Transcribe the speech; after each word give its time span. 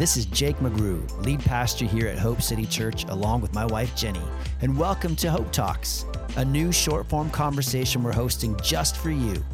This 0.00 0.16
is 0.16 0.24
Jake 0.24 0.56
McGrew, 0.60 1.26
lead 1.26 1.40
pastor 1.40 1.84
here 1.84 2.08
at 2.08 2.18
Hope 2.18 2.40
City 2.40 2.64
Church, 2.64 3.04
along 3.10 3.42
with 3.42 3.52
my 3.52 3.66
wife 3.66 3.94
Jenni, 3.94 4.26
and 4.62 4.78
welcome 4.78 5.14
to 5.16 5.30
Hope 5.30 5.52
Talks, 5.52 6.06
a 6.38 6.44
new 6.44 6.72
short 6.72 7.06
form 7.06 7.28
conversation 7.28 8.02
we're 8.02 8.10
hosting 8.10 8.58
just 8.62 8.96
for 8.96 9.10
you. 9.10 9.44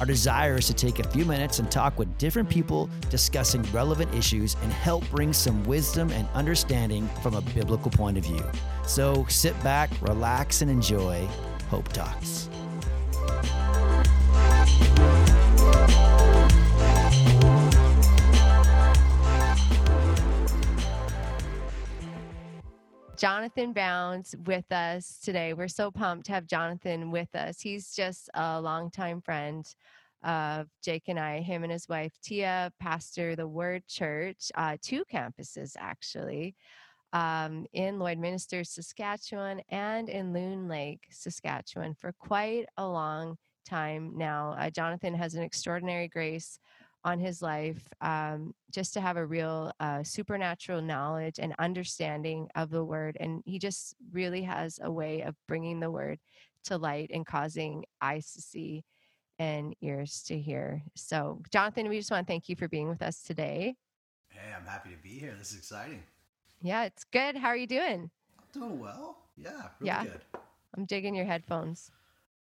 Our 0.00 0.06
desire 0.06 0.56
is 0.56 0.66
to 0.68 0.72
take 0.72 1.00
a 1.00 1.08
few 1.10 1.26
minutes 1.26 1.58
and 1.58 1.70
talk 1.70 1.98
with 1.98 2.16
different 2.16 2.48
people 2.48 2.88
discussing 3.10 3.62
relevant 3.74 4.14
issues 4.14 4.56
and 4.62 4.72
help 4.72 5.04
bring 5.10 5.34
some 5.34 5.62
wisdom 5.64 6.10
and 6.12 6.26
understanding 6.32 7.06
from 7.22 7.34
a 7.34 7.42
biblical 7.42 7.90
point 7.90 8.16
of 8.16 8.24
view. 8.24 8.42
So 8.86 9.26
sit 9.28 9.62
back, 9.62 9.90
relax, 10.00 10.62
and 10.62 10.70
enjoy 10.70 11.28
Hope 11.68 11.92
Talks. 11.92 12.49
Jonathan 23.20 23.74
Bounds 23.74 24.34
with 24.46 24.72
us 24.72 25.18
today. 25.22 25.52
We're 25.52 25.68
so 25.68 25.90
pumped 25.90 26.24
to 26.24 26.32
have 26.32 26.46
Jonathan 26.46 27.10
with 27.10 27.28
us. 27.34 27.60
He's 27.60 27.94
just 27.94 28.30
a 28.32 28.58
longtime 28.58 29.20
friend 29.20 29.66
of 30.24 30.68
Jake 30.82 31.02
and 31.06 31.20
I, 31.20 31.40
him 31.40 31.62
and 31.62 31.70
his 31.70 31.86
wife 31.86 32.14
Tia, 32.22 32.72
pastor 32.80 33.36
the 33.36 33.46
Word 33.46 33.86
Church, 33.86 34.50
uh, 34.54 34.78
two 34.80 35.04
campuses 35.12 35.76
actually, 35.78 36.54
um, 37.12 37.66
in 37.74 37.98
Lloydminster, 37.98 38.66
Saskatchewan, 38.66 39.60
and 39.68 40.08
in 40.08 40.32
Loon 40.32 40.66
Lake, 40.66 41.02
Saskatchewan, 41.10 41.92
for 41.92 42.14
quite 42.18 42.64
a 42.78 42.88
long 42.88 43.36
time 43.66 44.14
now. 44.16 44.56
Uh, 44.58 44.70
Jonathan 44.70 45.12
has 45.12 45.34
an 45.34 45.42
extraordinary 45.42 46.08
grace 46.08 46.58
on 47.04 47.18
his 47.18 47.40
life 47.40 47.82
um, 48.00 48.54
just 48.70 48.92
to 48.94 49.00
have 49.00 49.16
a 49.16 49.24
real 49.24 49.72
uh, 49.80 50.02
supernatural 50.02 50.82
knowledge 50.82 51.38
and 51.38 51.54
understanding 51.58 52.48
of 52.54 52.70
the 52.70 52.84
word. 52.84 53.16
And 53.20 53.42
he 53.46 53.58
just 53.58 53.94
really 54.12 54.42
has 54.42 54.78
a 54.82 54.90
way 54.90 55.22
of 55.22 55.34
bringing 55.48 55.80
the 55.80 55.90
word 55.90 56.18
to 56.64 56.76
light 56.76 57.10
and 57.12 57.26
causing 57.26 57.84
eyes 58.02 58.32
to 58.34 58.42
see 58.42 58.84
and 59.38 59.74
ears 59.80 60.22
to 60.26 60.38
hear. 60.38 60.82
So, 60.94 61.40
Jonathan, 61.50 61.88
we 61.88 61.98
just 61.98 62.10
want 62.10 62.26
to 62.26 62.30
thank 62.30 62.48
you 62.48 62.56
for 62.56 62.68
being 62.68 62.88
with 62.88 63.00
us 63.00 63.22
today. 63.22 63.76
Hey, 64.28 64.52
I'm 64.54 64.66
happy 64.66 64.90
to 64.90 65.02
be 65.02 65.18
here. 65.18 65.34
This 65.38 65.52
is 65.52 65.58
exciting. 65.58 66.02
Yeah, 66.60 66.84
it's 66.84 67.04
good. 67.04 67.36
How 67.36 67.48
are 67.48 67.56
you 67.56 67.66
doing? 67.66 68.10
I'm 68.38 68.60
doing 68.60 68.78
well. 68.78 69.16
Yeah, 69.36 69.50
really 69.78 69.86
yeah. 69.86 70.04
good. 70.04 70.20
I'm 70.76 70.84
digging 70.84 71.14
your 71.14 71.24
headphones. 71.24 71.90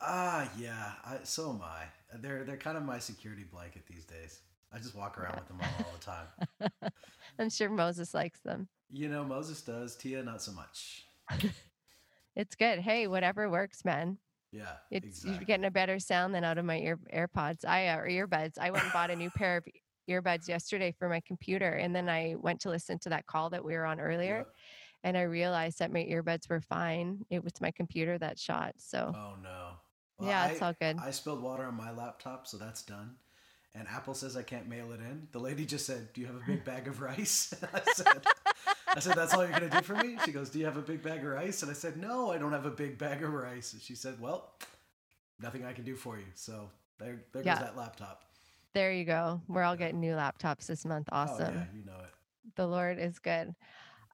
Ah, 0.01 0.51
yeah. 0.59 0.93
I, 1.05 1.19
so 1.25 1.51
am 1.51 1.63
I. 1.63 1.85
They're 2.21 2.45
they're 2.45 2.57
kind 2.57 2.77
of 2.77 2.85
my 2.85 2.99
security 2.99 3.45
blanket 3.45 3.83
these 3.87 4.05
days. 4.05 4.41
I 4.73 4.79
just 4.79 4.95
walk 4.95 5.19
around 5.19 5.37
with 5.37 5.49
them 5.49 5.59
all, 5.61 5.87
all 5.87 5.93
the 5.99 6.05
time. 6.05 6.91
I'm 7.39 7.51
sure 7.51 7.71
Moses 7.71 8.13
likes 8.15 8.41
them. 8.41 8.69
You 8.91 9.09
know, 9.09 9.25
Moses 9.25 9.63
does. 9.63 9.97
Tia, 9.97 10.23
not 10.23 10.43
so 10.43 10.53
much. 10.53 11.07
it's 12.37 12.55
good. 12.55 12.81
Hey, 12.81 13.07
whatever 13.07 13.49
works, 13.49 13.85
man. 13.85 14.19
Yeah, 14.53 14.65
it's 14.91 15.07
exactly. 15.07 15.33
you're 15.33 15.45
getting 15.45 15.67
a 15.67 15.71
better 15.71 15.99
sound 15.99 16.35
than 16.35 16.45
out 16.45 16.59
of 16.59 16.65
my 16.65 16.79
ear 16.79 16.99
AirPods. 17.13 17.65
I 17.65 17.89
uh, 17.89 17.99
or 17.99 18.09
earbuds. 18.09 18.59
I 18.59 18.71
went 18.71 18.85
and 18.85 18.93
bought 18.93 19.11
a 19.11 19.17
new 19.17 19.31
pair 19.31 19.59
of 19.59 19.65
earbuds 20.09 20.49
yesterday 20.49 20.95
for 20.99 21.09
my 21.09 21.21
computer, 21.27 21.71
and 21.73 21.95
then 21.95 22.09
I 22.09 22.37
went 22.39 22.61
to 22.61 22.71
listen 22.71 22.99
to 23.01 23.09
that 23.11 23.27
call 23.27 23.51
that 23.51 23.65
we 23.65 23.75
were 23.75 23.85
on 23.85 24.01
earlier. 24.01 24.39
Yep. 24.39 24.49
And 25.05 25.17
I 25.17 25.23
realized 25.23 25.79
that 25.81 25.93
my 25.93 26.05
earbuds 26.05 26.49
were 26.49 26.61
fine. 26.61 27.25
It 27.31 27.43
was 27.45 27.61
my 27.61 27.71
computer 27.71 28.19
that 28.19 28.39
shot. 28.39 28.75
So, 28.79 29.13
Oh 29.15 29.35
no. 29.43 29.71
Yeah, 30.21 30.43
I, 30.45 30.49
it's 30.49 30.63
all 30.63 30.75
good. 30.81 30.97
I 31.03 31.11
spilled 31.11 31.43
water 31.43 31.65
on 31.65 31.75
my 31.77 31.91
laptop, 31.93 32.47
so 32.47 32.57
that's 32.57 32.83
done. 32.83 33.17
And 33.75 33.87
Apple 33.89 34.15
says 34.15 34.37
I 34.37 34.43
can't 34.43 34.69
mail 34.69 34.93
it 34.93 35.01
in. 35.01 35.29
The 35.33 35.39
lady 35.39 35.67
just 35.67 35.85
said, 35.87 36.13
"Do 36.15 36.21
you 36.23 36.27
have 36.29 36.37
a 36.37 36.45
big 36.47 36.65
bag 36.65 36.89
of 36.89 37.01
rice?" 37.03 37.53
I 37.75 37.83
said, 37.93 38.25
"I 38.89 39.01
said 39.01 39.17
that's 39.17 39.35
all 39.35 39.43
you're 39.45 39.53
gonna 39.53 39.69
do 39.69 39.83
for 39.83 39.97
me." 39.97 40.17
She 40.25 40.33
goes, 40.33 40.49
"Do 40.49 40.59
you 40.59 40.65
have 40.65 40.79
a 40.79 40.83
big 40.83 41.03
bag 41.03 41.19
of 41.19 41.27
rice?" 41.27 41.61
And 41.63 41.71
I 41.71 41.75
said, 41.75 41.99
"No, 41.99 42.31
I 42.33 42.39
don't 42.39 42.53
have 42.53 42.65
a 42.65 42.71
big 42.71 42.97
bag 42.97 43.23
of 43.23 43.31
rice." 43.33 43.75
And 43.75 43.83
she 43.83 43.95
said, 43.95 44.19
"Well, 44.19 44.55
nothing 45.41 45.65
I 45.67 45.73
can 45.75 45.85
do 45.85 45.95
for 45.95 46.17
you." 46.17 46.25
So 46.35 46.71
there, 46.99 47.21
there 47.33 47.43
Yeah. 47.43 47.57
goes 47.57 47.65
that 47.65 47.77
laptop. 47.77 48.23
there 48.73 48.93
you 48.93 49.05
go. 49.05 49.41
We're 49.49 49.63
all 49.63 49.77
getting 49.77 50.01
new 50.01 50.13
laptops 50.15 50.67
this 50.67 50.85
month. 50.87 51.09
Awesome. 51.13 51.55
Oh, 51.55 51.59
yeah, 51.59 51.65
you 51.79 51.85
know 51.85 51.99
it. 52.03 52.55
The 52.57 52.67
Lord 52.67 52.99
is 52.99 53.19
good. 53.19 53.55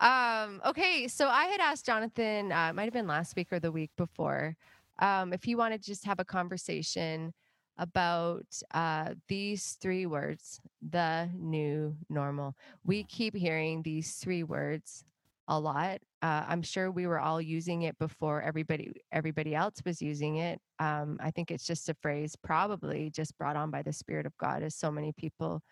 Um, 0.00 0.60
okay, 0.66 1.06
so 1.08 1.28
I 1.28 1.44
had 1.46 1.60
asked 1.60 1.86
Jonathan, 1.86 2.50
uh, 2.50 2.70
it 2.70 2.74
might 2.74 2.84
have 2.84 2.92
been 2.92 3.06
last 3.06 3.36
week 3.36 3.52
or 3.52 3.60
the 3.60 3.70
week 3.70 3.90
before, 3.96 4.56
um, 5.02 5.32
if 5.32 5.46
you 5.46 5.58
wanted 5.58 5.82
to 5.82 5.90
just 5.90 6.06
have 6.06 6.20
a 6.20 6.24
conversation 6.24 7.34
about 7.76 8.46
uh, 8.72 9.14
these 9.28 9.76
three 9.80 10.06
words, 10.06 10.60
the 10.90 11.28
new 11.34 11.96
normal. 12.08 12.54
We 12.84 13.04
keep 13.04 13.34
hearing 13.34 13.82
these 13.82 14.14
three 14.14 14.44
words 14.44 15.04
a 15.48 15.58
lot. 15.58 16.00
Uh, 16.22 16.44
I'm 16.46 16.62
sure 16.62 16.92
we 16.92 17.08
were 17.08 17.18
all 17.18 17.40
using 17.40 17.82
it 17.82 17.98
before 17.98 18.42
everybody 18.42 18.92
everybody 19.10 19.54
else 19.56 19.74
was 19.84 20.00
using 20.00 20.36
it. 20.36 20.60
Um, 20.78 21.18
I 21.20 21.32
think 21.32 21.50
it's 21.50 21.66
just 21.66 21.88
a 21.88 21.94
phrase, 21.94 22.36
probably 22.36 23.10
just 23.10 23.36
brought 23.38 23.56
on 23.56 23.70
by 23.72 23.82
the 23.82 23.92
Spirit 23.92 24.26
of 24.26 24.36
God, 24.38 24.62
as 24.62 24.76
so 24.76 24.90
many 24.90 25.12
people 25.12 25.62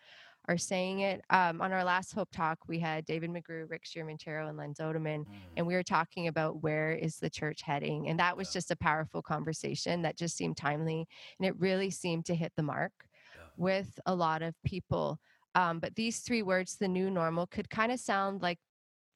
are 0.47 0.57
saying 0.57 0.99
it. 0.99 1.23
Um, 1.29 1.61
on 1.61 1.71
our 1.71 1.83
last 1.83 2.13
Hope 2.13 2.29
Talk, 2.31 2.59
we 2.67 2.79
had 2.79 3.05
David 3.05 3.29
McGrew, 3.29 3.69
Rick 3.69 3.85
Shermantero, 3.85 4.49
and 4.49 4.57
Len 4.57 4.73
Zodeman, 4.73 5.25
Mm. 5.25 5.27
and 5.57 5.67
we 5.67 5.75
were 5.75 5.83
talking 5.83 6.27
about 6.27 6.63
where 6.63 6.91
is 6.93 7.17
the 7.19 7.29
church 7.29 7.61
heading. 7.61 8.07
And 8.09 8.19
that 8.19 8.35
was 8.35 8.49
Yeah. 8.49 8.53
just 8.59 8.71
a 8.71 8.75
powerful 8.75 9.21
conversation 9.21 10.01
that 10.01 10.17
just 10.17 10.35
seemed 10.35 10.57
timely, 10.57 11.07
and 11.39 11.45
it 11.45 11.55
really 11.59 11.91
seemed 11.91 12.25
to 12.25 12.35
hit 12.35 12.53
the 12.55 12.63
mark 12.63 13.07
Yeah. 13.35 13.41
with 13.55 13.99
a 14.05 14.15
lot 14.15 14.41
of 14.41 14.55
people. 14.63 15.19
Um, 15.53 15.79
but 15.79 15.95
these 15.95 16.21
three 16.21 16.41
words, 16.41 16.77
the 16.77 16.87
new 16.87 17.09
normal, 17.11 17.45
could 17.45 17.69
kind 17.69 17.91
of 17.91 17.99
sound 17.99 18.41
like 18.41 18.59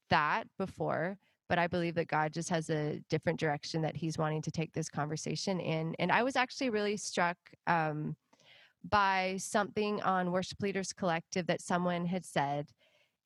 that 0.09 0.47
before. 0.57 1.17
But 1.47 1.59
I 1.59 1.67
believe 1.67 1.93
that 1.95 2.07
God 2.07 2.33
just 2.33 2.49
has 2.49 2.69
a 2.71 2.99
different 3.09 3.39
direction 3.39 3.83
that 3.83 3.95
He's 3.95 4.17
wanting 4.17 4.41
to 4.43 4.51
take 4.51 4.73
this 4.73 4.89
conversation 4.89 5.59
in. 5.59 5.95
And 5.99 6.11
I 6.11 6.23
was 6.23 6.35
actually 6.35 6.71
really 6.71 6.97
struck 6.97 7.37
um, 7.67 8.15
by 8.90 9.35
something 9.40 10.01
on 10.03 10.31
Worship 10.31 10.62
Leaders 10.62 10.94
Collective 10.94 11.47
that 11.47 11.62
someone 11.62 12.06
had 12.06 12.25
said. 12.25 12.68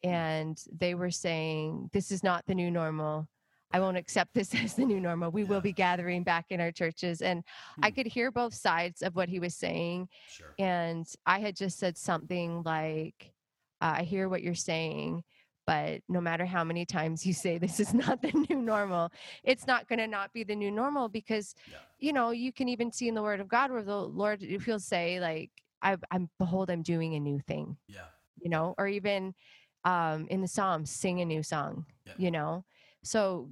And 0.03 0.61
they 0.71 0.95
were 0.95 1.11
saying, 1.11 1.89
This 1.93 2.11
is 2.11 2.23
not 2.23 2.45
the 2.47 2.55
new 2.55 2.71
normal. 2.71 3.27
I 3.71 3.79
won't 3.79 3.97
accept 3.97 4.33
this 4.33 4.53
as 4.63 4.75
the 4.75 4.85
new 4.85 4.99
normal. 4.99 5.31
We 5.31 5.43
will 5.43 5.61
be 5.61 5.73
gathering 5.73 6.23
back 6.23 6.45
in 6.49 6.61
our 6.61 6.71
churches. 6.71 7.21
And 7.21 7.43
I 7.81 7.91
Hmm. 7.91 7.95
could 7.95 8.07
hear 8.07 8.31
both 8.31 8.53
sides 8.53 9.01
of 9.01 9.15
what 9.15 9.29
he 9.29 9.39
was 9.39 9.55
saying. 9.55 10.07
Sure. 10.27 10.45
And 10.57 11.05
I 11.25 11.39
had 11.39 11.55
just 11.55 11.77
said 11.79 11.97
something 11.97 12.63
like, 12.63 13.33
uh, 13.81 13.95
I 13.97 14.03
hear 14.03 14.27
what 14.29 14.41
you're 14.41 14.55
saying, 14.55 15.23
but 15.69 16.01
no 16.09 16.19
matter 16.19 16.47
how 16.47 16.63
many 16.63 16.83
times 16.83 17.23
you 17.27 17.31
say 17.31 17.57
this 17.65 17.79
is 17.79 17.93
not 17.93 18.23
the 18.23 18.31
new 18.49 18.59
normal, 18.59 19.11
it's 19.43 19.67
not 19.67 19.87
going 19.87 19.99
to 19.99 20.07
not 20.07 20.33
be 20.33 20.43
the 20.43 20.55
new 20.55 20.71
normal 20.71 21.07
because, 21.09 21.53
Yeah. 21.71 21.77
you 21.99 22.11
know, 22.11 22.31
you 22.31 22.51
can 22.51 22.67
even 22.67 22.91
see 22.91 23.07
in 23.07 23.13
the 23.13 23.21
word 23.21 23.39
of 23.39 23.47
God 23.47 23.69
where 23.71 23.83
the 23.83 23.95
Lord, 23.95 24.41
if 24.41 24.65
he'll 24.65 24.79
say, 24.79 25.19
like, 25.19 25.51
I, 25.83 25.95
I'm, 26.09 26.27
behold, 26.39 26.71
I'm 26.71 26.81
doing 26.81 27.13
a 27.13 27.19
new 27.19 27.39
thing, 27.47 27.77
Yeah. 27.87 28.05
you 28.41 28.49
know, 28.49 28.73
or 28.79 28.87
even 28.87 29.35
um, 29.83 30.25
in 30.31 30.41
the 30.41 30.47
Psalms, 30.47 30.89
sing 30.89 31.21
a 31.21 31.25
new 31.25 31.43
song, 31.43 31.85
Yeah. 32.07 32.13
you 32.17 32.31
know. 32.31 32.65
So 33.03 33.51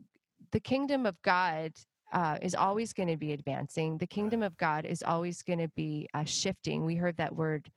the 0.50 0.60
kingdom 0.60 1.06
of 1.06 1.22
God 1.22 1.74
uh, 2.14 2.40
is 2.42 2.56
always 2.56 2.94
going 2.94 3.10
to 3.10 3.18
be 3.18 3.32
advancing. 3.34 4.00
The 4.00 4.08
kingdom 4.08 4.42
of 4.42 4.58
God 4.58 4.86
is 4.86 5.04
always 5.04 5.44
going 5.44 5.60
to 5.60 5.70
be 5.76 6.10
uh, 6.16 6.24
shifting. 6.24 6.84
We 6.84 6.96
heard 6.96 7.18
that 7.18 7.36
word 7.36 7.70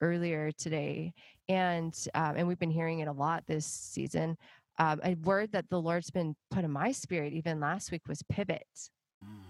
earlier 0.00 0.50
today, 0.52 1.12
and 1.48 1.94
um, 2.14 2.36
and 2.36 2.48
we've 2.48 2.58
been 2.58 2.70
hearing 2.70 3.00
it 3.00 3.08
a 3.08 3.12
lot 3.12 3.44
this 3.46 3.66
season. 3.66 4.36
Um, 4.78 5.00
a 5.04 5.14
word 5.16 5.52
that 5.52 5.68
the 5.70 5.80
Lord's 5.80 6.10
been 6.10 6.36
put 6.50 6.64
in 6.64 6.70
my 6.70 6.92
spirit 6.92 7.32
even 7.32 7.60
last 7.60 7.90
week 7.90 8.02
was 8.08 8.22
pivot. 8.24 8.66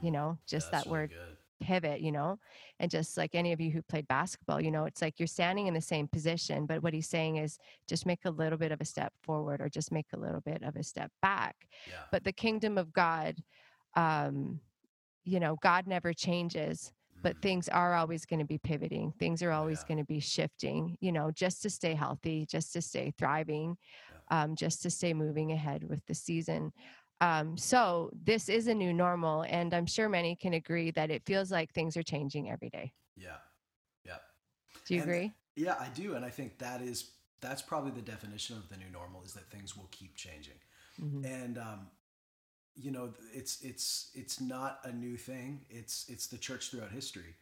You 0.00 0.10
Mm. 0.10 0.12
know, 0.12 0.38
just 0.46 0.70
that 0.70 0.86
word 0.86 1.10
good. 1.10 1.36
pivot, 1.66 2.00
you 2.00 2.12
know, 2.12 2.38
and 2.78 2.90
just 2.90 3.16
like 3.16 3.34
any 3.34 3.52
of 3.52 3.60
you 3.60 3.70
who 3.70 3.82
played 3.82 4.06
basketball, 4.08 4.60
you 4.60 4.70
know, 4.70 4.84
it's 4.84 5.02
like 5.02 5.18
you're 5.18 5.26
standing 5.26 5.66
in 5.66 5.74
the 5.74 5.80
same 5.80 6.08
position, 6.08 6.66
but 6.66 6.82
what 6.82 6.94
he's 6.94 7.08
saying 7.08 7.36
is 7.36 7.58
just 7.88 8.06
make 8.06 8.24
a 8.24 8.30
little 8.30 8.58
bit 8.58 8.72
of 8.72 8.80
a 8.80 8.84
step 8.84 9.12
forward 9.22 9.60
or 9.60 9.68
just 9.68 9.92
make 9.92 10.06
a 10.14 10.18
little 10.18 10.40
bit 10.40 10.62
of 10.62 10.76
a 10.76 10.82
step 10.84 11.10
back. 11.22 11.56
Yeah. 11.86 11.94
But 12.12 12.24
the 12.24 12.32
kingdom 12.32 12.78
of 12.78 12.92
God, 12.92 13.36
um, 13.96 14.60
you 15.24 15.40
know, 15.40 15.56
God 15.62 15.86
never 15.86 16.12
changes, 16.12 16.92
but 17.22 17.40
things 17.42 17.68
are 17.68 17.94
always 17.94 18.24
going 18.24 18.38
to 18.38 18.44
be 18.46 18.58
pivoting. 18.58 19.12
Things 19.18 19.42
are 19.42 19.50
always 19.50 19.80
yeah. 19.80 19.88
going 19.88 19.98
to 19.98 20.04
be 20.04 20.20
shifting, 20.20 20.96
you 21.00 21.12
know, 21.12 21.30
just 21.30 21.62
to 21.62 21.70
stay 21.70 21.94
healthy, 21.94 22.46
just 22.46 22.72
to 22.74 22.82
stay 22.82 23.12
thriving, 23.18 23.76
um, 24.30 24.54
just 24.54 24.82
to 24.82 24.90
stay 24.90 25.12
moving 25.14 25.52
ahead 25.52 25.84
with 25.88 26.04
the 26.06 26.14
season. 26.14 26.72
Um, 27.20 27.56
so 27.56 28.10
this 28.24 28.48
is 28.48 28.68
a 28.68 28.74
new 28.74 28.92
normal, 28.92 29.42
and 29.48 29.74
I'm 29.74 29.86
sure 29.86 30.08
many 30.08 30.36
can 30.36 30.54
agree 30.54 30.90
that 30.92 31.10
it 31.10 31.24
feels 31.26 31.50
like 31.50 31.72
things 31.72 31.96
are 31.96 32.02
changing 32.02 32.50
every 32.50 32.70
day. 32.70 32.92
Yeah. 33.16 33.38
Yeah. 34.04 34.18
Do 34.86 34.94
you 34.94 35.02
And- 35.02 35.10
agree? 35.10 35.32
Yeah, 35.56 35.74
I 35.80 35.88
do, 35.88 36.14
and 36.14 36.24
I 36.24 36.30
think 36.30 36.58
that 36.58 36.80
is 36.82 37.10
that's 37.40 37.62
probably 37.62 37.90
the 37.92 38.02
definition 38.02 38.56
of 38.56 38.68
the 38.68 38.76
new 38.76 38.90
normal 38.90 39.22
is 39.24 39.32
that 39.32 39.48
things 39.50 39.76
will 39.76 39.88
keep 39.92 40.16
changing. 40.16 40.58
Mhm. 41.00 41.24
And 41.24 41.58
um, 41.58 41.90
you 42.80 42.90
know, 42.90 43.12
it's 43.34 43.60
it's 43.62 44.10
it's 44.14 44.40
not 44.40 44.80
a 44.84 44.92
new 44.92 45.16
thing. 45.16 45.60
It's 45.70 46.06
it's 46.08 46.26
the 46.26 46.38
church 46.38 46.70
throughout 46.70 46.90
history. 46.90 47.34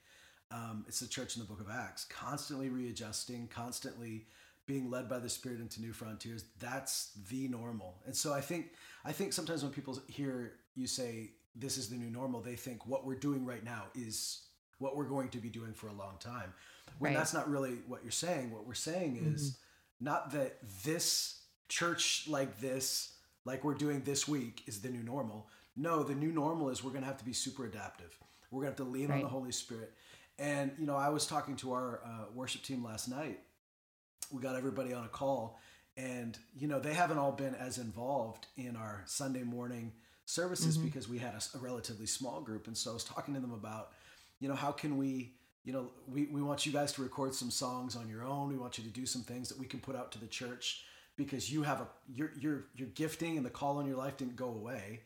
Um, 0.50 0.84
it's 0.86 1.00
the 1.00 1.08
church 1.08 1.36
in 1.36 1.42
the 1.42 1.48
Book 1.48 1.60
of 1.60 1.68
Acts, 1.68 2.04
constantly 2.04 2.68
readjusting, 2.68 3.48
constantly 3.48 4.26
being 4.66 4.90
led 4.90 5.08
by 5.08 5.18
the 5.18 5.28
Spirit 5.28 5.60
into 5.60 5.80
new 5.80 5.92
frontiers, 5.92 6.44
that's 6.58 7.12
the 7.30 7.48
normal. 7.48 7.94
And 8.04 8.14
so 8.14 8.32
I 8.32 8.40
think 8.40 8.72
I 9.04 9.12
think 9.12 9.32
sometimes 9.32 9.62
when 9.62 9.72
people 9.72 9.98
hear 10.08 10.54
you 10.74 10.86
say 10.86 11.30
this 11.54 11.78
is 11.78 11.88
the 11.88 11.96
new 11.96 12.10
normal, 12.10 12.40
they 12.40 12.56
think 12.56 12.86
what 12.86 13.06
we're 13.06 13.14
doing 13.14 13.46
right 13.46 13.64
now 13.64 13.84
is 13.94 14.42
what 14.78 14.96
we're 14.96 15.04
going 15.04 15.30
to 15.30 15.38
be 15.38 15.48
doing 15.48 15.72
for 15.72 15.88
a 15.88 15.92
long 15.92 16.16
time. 16.20 16.52
When 16.98 17.12
Right. 17.12 17.18
that's 17.18 17.32
not 17.32 17.48
really 17.48 17.76
what 17.86 18.02
you're 18.02 18.10
saying. 18.10 18.50
What 18.50 18.66
we're 18.66 18.74
saying 18.74 19.16
is 19.16 19.58
not 20.00 20.32
that 20.32 20.58
this 20.84 21.40
church 21.68 22.26
like 22.28 22.58
this, 22.58 23.14
like 23.46 23.64
we're 23.64 23.74
doing 23.74 24.02
this 24.02 24.28
week, 24.28 24.62
is 24.66 24.80
the 24.80 24.90
new 24.90 25.02
normal. 25.02 25.48
No, 25.76 26.02
the 26.02 26.14
new 26.14 26.32
normal 26.32 26.68
is 26.68 26.84
we're 26.84 26.90
going 26.90 27.02
to 27.02 27.06
have 27.06 27.18
to 27.18 27.24
be 27.24 27.32
super 27.32 27.64
adaptive. 27.64 28.18
We're 28.50 28.62
going 28.62 28.74
to 28.74 28.82
have 28.82 28.88
to 28.88 28.92
lean 28.92 29.10
on 29.10 29.20
the 29.22 29.28
Holy 29.28 29.52
Spirit. 29.52 29.92
And, 30.38 30.72
you 30.78 30.86
know, 30.86 30.96
I 30.96 31.08
was 31.08 31.26
talking 31.26 31.56
to 31.56 31.72
our 31.72 32.00
uh, 32.04 32.24
worship 32.34 32.62
team 32.62 32.84
last 32.84 33.08
night. 33.08 33.40
We 34.30 34.42
got 34.42 34.56
everybody 34.56 34.92
on 34.92 35.04
a 35.04 35.08
call, 35.08 35.58
and, 35.96 36.36
you 36.58 36.66
know, 36.66 36.80
they 36.80 36.92
haven't 36.92 37.18
all 37.18 37.32
been 37.32 37.54
as 37.54 37.78
involved 37.78 38.46
in 38.56 38.76
our 38.76 39.02
Sunday 39.06 39.44
morning 39.44 39.92
services 40.24 40.76
because 40.76 41.08
we 41.08 41.18
had 41.18 41.32
a 41.54 41.58
relatively 41.58 42.06
small 42.06 42.40
group. 42.40 42.66
And 42.66 42.76
so 42.76 42.90
I 42.90 42.94
was 42.94 43.04
talking 43.04 43.32
to 43.34 43.40
them 43.40 43.52
about, 43.52 43.92
you 44.40 44.48
know, 44.48 44.56
how 44.56 44.72
can 44.72 44.98
we, 44.98 45.34
you 45.64 45.72
know, 45.72 45.90
we, 46.08 46.26
we 46.26 46.42
want 46.42 46.66
you 46.66 46.72
guys 46.72 46.92
to 46.94 47.02
record 47.02 47.34
some 47.34 47.50
songs 47.50 47.94
on 47.94 48.08
your 48.08 48.24
own. 48.24 48.48
We 48.48 48.56
want 48.56 48.76
you 48.76 48.84
to 48.84 48.90
do 48.90 49.06
some 49.06 49.22
things 49.22 49.48
that 49.48 49.58
we 49.58 49.66
can 49.66 49.78
put 49.78 49.94
out 49.94 50.10
to 50.12 50.18
the 50.18 50.26
church 50.26 50.84
because 51.16 51.50
you 51.50 51.62
have 51.62 51.80
a 51.80 51.88
your 52.12 52.32
your 52.38 52.66
your 52.74 52.88
gifting 52.88 53.36
and 53.36 53.44
the 53.44 53.50
call 53.50 53.78
on 53.78 53.86
your 53.86 53.96
life 53.96 54.16
didn't 54.16 54.36
go 54.36 54.48
away. 54.48 55.00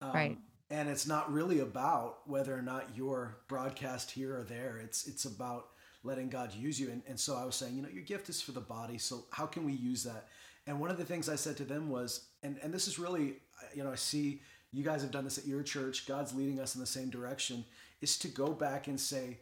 Um, 0.00 0.12
Right. 0.12 0.38
And 0.70 0.88
it's 0.90 1.06
not 1.06 1.32
really 1.32 1.60
about 1.60 2.28
whether 2.28 2.54
or 2.54 2.60
not 2.60 2.90
you're 2.94 3.38
broadcast 3.48 4.10
here 4.10 4.38
or 4.38 4.44
there. 4.44 4.78
It's 4.82 5.06
it's 5.06 5.24
about 5.24 5.68
letting 6.04 6.28
God 6.28 6.54
use 6.54 6.78
you. 6.78 6.90
And, 6.90 7.02
and 7.08 7.18
so 7.18 7.36
I 7.36 7.44
was 7.44 7.56
saying, 7.56 7.74
you 7.74 7.82
know, 7.82 7.88
your 7.88 8.04
gift 8.04 8.28
is 8.28 8.40
for 8.40 8.52
the 8.52 8.60
body. 8.60 8.98
So 8.98 9.24
how 9.30 9.46
can 9.46 9.64
we 9.64 9.72
use 9.72 10.04
that? 10.04 10.28
And 10.66 10.78
one 10.78 10.90
of 10.90 10.98
the 10.98 11.04
things 11.04 11.28
I 11.28 11.36
said 11.36 11.56
to 11.56 11.64
them 11.64 11.88
was, 11.88 12.26
and, 12.42 12.58
and 12.62 12.72
this 12.72 12.86
is 12.86 12.98
really, 12.98 13.36
you 13.74 13.82
know, 13.82 13.90
I 13.90 13.96
see 13.96 14.42
you 14.70 14.84
guys 14.84 15.02
have 15.02 15.10
done 15.10 15.24
this 15.24 15.38
at 15.38 15.46
your 15.46 15.62
church. 15.62 16.06
God's 16.06 16.34
leading 16.34 16.60
us 16.60 16.74
in 16.74 16.80
the 16.80 16.86
same 16.86 17.10
direction, 17.10 17.64
is 18.00 18.18
to 18.18 18.28
go 18.28 18.52
back 18.52 18.86
and 18.86 19.00
say, 19.00 19.38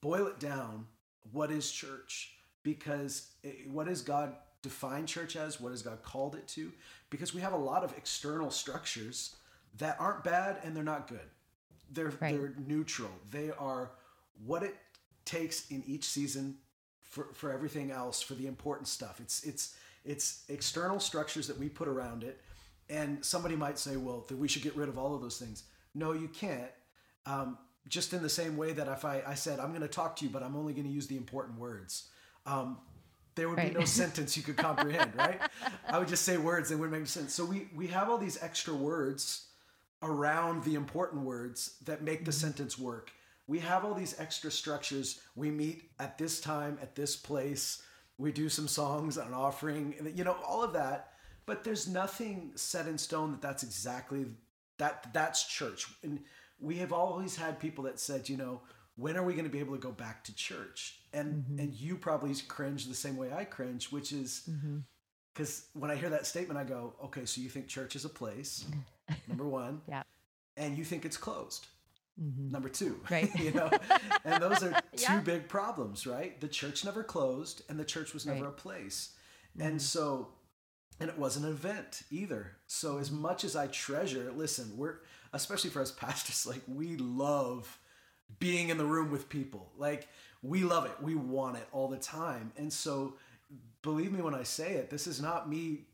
boil 0.00 0.26
it 0.26 0.40
down. 0.40 0.86
What 1.32 1.50
is 1.50 1.70
church? 1.70 2.32
Because 2.62 3.28
it, 3.42 3.68
what 3.70 3.86
does 3.86 4.02
God 4.02 4.34
define 4.62 5.06
church 5.06 5.36
as? 5.36 5.60
What 5.60 5.70
has 5.70 5.82
God 5.82 6.02
called 6.02 6.34
it 6.34 6.46
to? 6.48 6.72
Because 7.10 7.34
we 7.34 7.40
have 7.40 7.52
a 7.52 7.58
lot 7.58 7.84
of 7.84 7.96
external 7.96 8.50
structures 8.50 9.36
that 9.78 9.96
aren't 9.98 10.24
bad 10.24 10.58
and 10.64 10.76
they're 10.76 10.84
not 10.84 11.08
good. 11.08 11.30
They're 11.90 12.10
Right. 12.20 12.36
they're 12.36 12.54
neutral. 12.66 13.10
They 13.30 13.50
are 13.50 13.90
what 14.44 14.62
it 14.62 14.76
takes 15.24 15.68
in 15.70 15.82
each 15.86 16.04
season 16.04 16.58
for, 17.02 17.32
for 17.32 17.50
everything 17.52 17.90
else 17.90 18.20
for 18.20 18.34
the 18.34 18.46
important 18.46 18.88
stuff. 18.88 19.20
It's 19.20 19.42
it's 19.44 19.76
it's 20.04 20.44
external 20.48 21.00
structures 21.00 21.46
that 21.48 21.58
we 21.58 21.68
put 21.68 21.88
around 21.88 22.24
it. 22.24 22.40
And 22.90 23.22
somebody 23.24 23.54
might 23.56 23.78
say, 23.78 23.96
well, 23.96 24.24
that 24.28 24.36
we 24.38 24.48
should 24.48 24.62
get 24.62 24.74
rid 24.74 24.88
of 24.88 24.96
all 24.96 25.14
of 25.14 25.20
those 25.20 25.38
things. 25.38 25.64
No, 25.94 26.12
you 26.12 26.28
can't. 26.28 26.70
Um, 27.26 27.58
just 27.86 28.14
in 28.14 28.22
the 28.22 28.28
same 28.30 28.56
way 28.56 28.72
that 28.72 28.88
if 28.88 29.04
I, 29.04 29.22
I 29.26 29.34
said, 29.34 29.60
I'm 29.60 29.70
going 29.70 29.82
to 29.82 29.88
talk 29.88 30.16
to 30.16 30.24
you, 30.24 30.30
but 30.30 30.42
I'm 30.42 30.56
only 30.56 30.72
going 30.72 30.86
to 30.86 30.92
use 30.92 31.06
the 31.06 31.16
important 31.16 31.58
words, 31.58 32.08
um, 32.46 32.78
there 33.38 33.48
would 33.48 33.58
Right. 33.58 33.72
be 33.72 33.78
no 33.78 33.84
sentence 34.02 34.36
you 34.36 34.42
could 34.42 34.56
comprehend, 34.56 35.14
right? 35.16 35.40
I 35.86 35.98
would 35.98 36.08
just 36.08 36.24
say 36.24 36.36
words 36.36 36.68
that 36.68 36.76
wouldn't 36.76 36.98
make 36.98 37.08
sense. 37.08 37.32
So 37.32 37.44
we, 37.44 37.68
we 37.74 37.86
have 37.86 38.10
all 38.10 38.18
these 38.18 38.42
extra 38.42 38.74
words 38.74 39.46
around 40.02 40.64
the 40.64 40.74
important 40.74 41.22
words 41.22 41.76
that 41.84 42.02
make 42.02 42.24
the 42.24 42.30
mm-hmm. 42.30 42.40
sentence 42.40 42.78
work. 42.78 43.12
We 43.46 43.60
have 43.60 43.84
all 43.84 43.94
these 43.94 44.18
extra 44.18 44.50
structures. 44.50 45.20
We 45.36 45.50
meet 45.50 45.90
at 45.98 46.18
this 46.18 46.40
time, 46.40 46.78
at 46.82 46.94
this 46.94 47.16
place. 47.16 47.82
We 48.18 48.32
do 48.32 48.48
some 48.48 48.68
songs, 48.68 49.16
an 49.16 49.32
offering, 49.32 49.94
and, 49.98 50.18
you 50.18 50.24
know, 50.24 50.36
all 50.46 50.62
of 50.62 50.72
that. 50.72 51.12
But 51.46 51.64
there's 51.64 51.88
nothing 51.88 52.52
set 52.56 52.86
in 52.86 52.98
stone 52.98 53.30
that 53.30 53.40
that's 53.40 53.62
exactly 53.62 54.26
that 54.76 55.12
that's 55.14 55.46
church. 55.46 55.86
And 56.02 56.20
we 56.60 56.76
have 56.76 56.92
always 56.92 57.36
had 57.36 57.58
people 57.58 57.84
that 57.84 58.00
said, 58.00 58.28
you 58.28 58.36
know, 58.36 58.60
when 58.98 59.16
are 59.16 59.22
we 59.22 59.32
going 59.32 59.44
to 59.44 59.50
be 59.50 59.60
able 59.60 59.74
to 59.76 59.80
go 59.80 59.92
back 59.92 60.24
to 60.24 60.34
church? 60.34 60.98
And 61.12 61.44
and 61.58 61.72
you 61.72 61.96
probably 61.96 62.34
cringe 62.48 62.86
the 62.86 62.94
same 62.94 63.16
way 63.16 63.32
I 63.32 63.44
cringe, 63.44 63.90
which 63.92 64.12
is 64.12 64.42
Mm-hmm. 64.50 64.78
because 65.32 65.66
when 65.74 65.90
I 65.90 65.94
hear 65.96 66.10
that 66.10 66.26
statement, 66.26 66.58
I 66.58 66.64
go, 66.64 66.94
okay, 67.04 67.24
so 67.24 67.40
you 67.40 67.48
think 67.48 67.68
church 67.68 67.94
is 67.96 68.04
a 68.04 68.08
place, 68.08 68.64
number 69.28 69.46
one, 69.46 69.80
Yeah. 69.88 70.02
and 70.56 70.76
you 70.76 70.84
think 70.84 71.04
it's 71.04 71.16
closed, 71.16 71.66
Mm-hmm. 72.20 72.50
number 72.50 72.68
two, 72.68 73.00
Right. 73.10 73.30
you 73.38 73.52
know, 73.52 73.70
and 74.24 74.42
those 74.42 74.62
are 74.64 74.72
two 74.96 75.02
Yeah. 75.02 75.20
big 75.20 75.48
problems, 75.48 76.06
right? 76.06 76.40
The 76.40 76.48
church 76.48 76.84
never 76.84 77.04
closed, 77.04 77.62
and 77.68 77.78
the 77.78 77.84
church 77.84 78.12
was 78.12 78.26
never 78.26 78.44
Right. 78.46 78.48
a 78.48 78.62
place, 78.66 79.14
Mm-hmm. 79.56 79.66
and 79.68 79.80
so, 79.82 80.28
and 81.00 81.08
it 81.08 81.16
wasn't 81.18 81.46
an 81.46 81.52
event 81.52 82.02
either. 82.10 82.56
So 82.66 82.98
as 82.98 83.10
much 83.12 83.44
as 83.44 83.54
I 83.54 83.68
treasure, 83.68 84.32
listen, 84.34 84.76
we're 84.76 84.96
especially 85.32 85.70
for 85.70 85.80
us 85.82 85.92
pastors, 85.92 86.46
like 86.46 86.62
we 86.66 86.96
love 86.96 87.78
being 88.38 88.68
in 88.68 88.78
the 88.78 88.84
room 88.84 89.10
with 89.10 89.28
people. 89.28 89.72
Like 89.76 90.08
we 90.42 90.62
love 90.64 90.86
it. 90.86 90.92
We 91.00 91.14
want 91.14 91.56
it 91.56 91.66
all 91.72 91.88
the 91.88 91.96
time. 91.96 92.52
And 92.56 92.72
so 92.72 93.14
believe 93.82 94.12
me 94.12 94.20
when 94.20 94.34
I 94.34 94.42
say 94.42 94.74
it, 94.74 94.90
this 94.90 95.06
is 95.06 95.20
not 95.20 95.48
me 95.48 95.86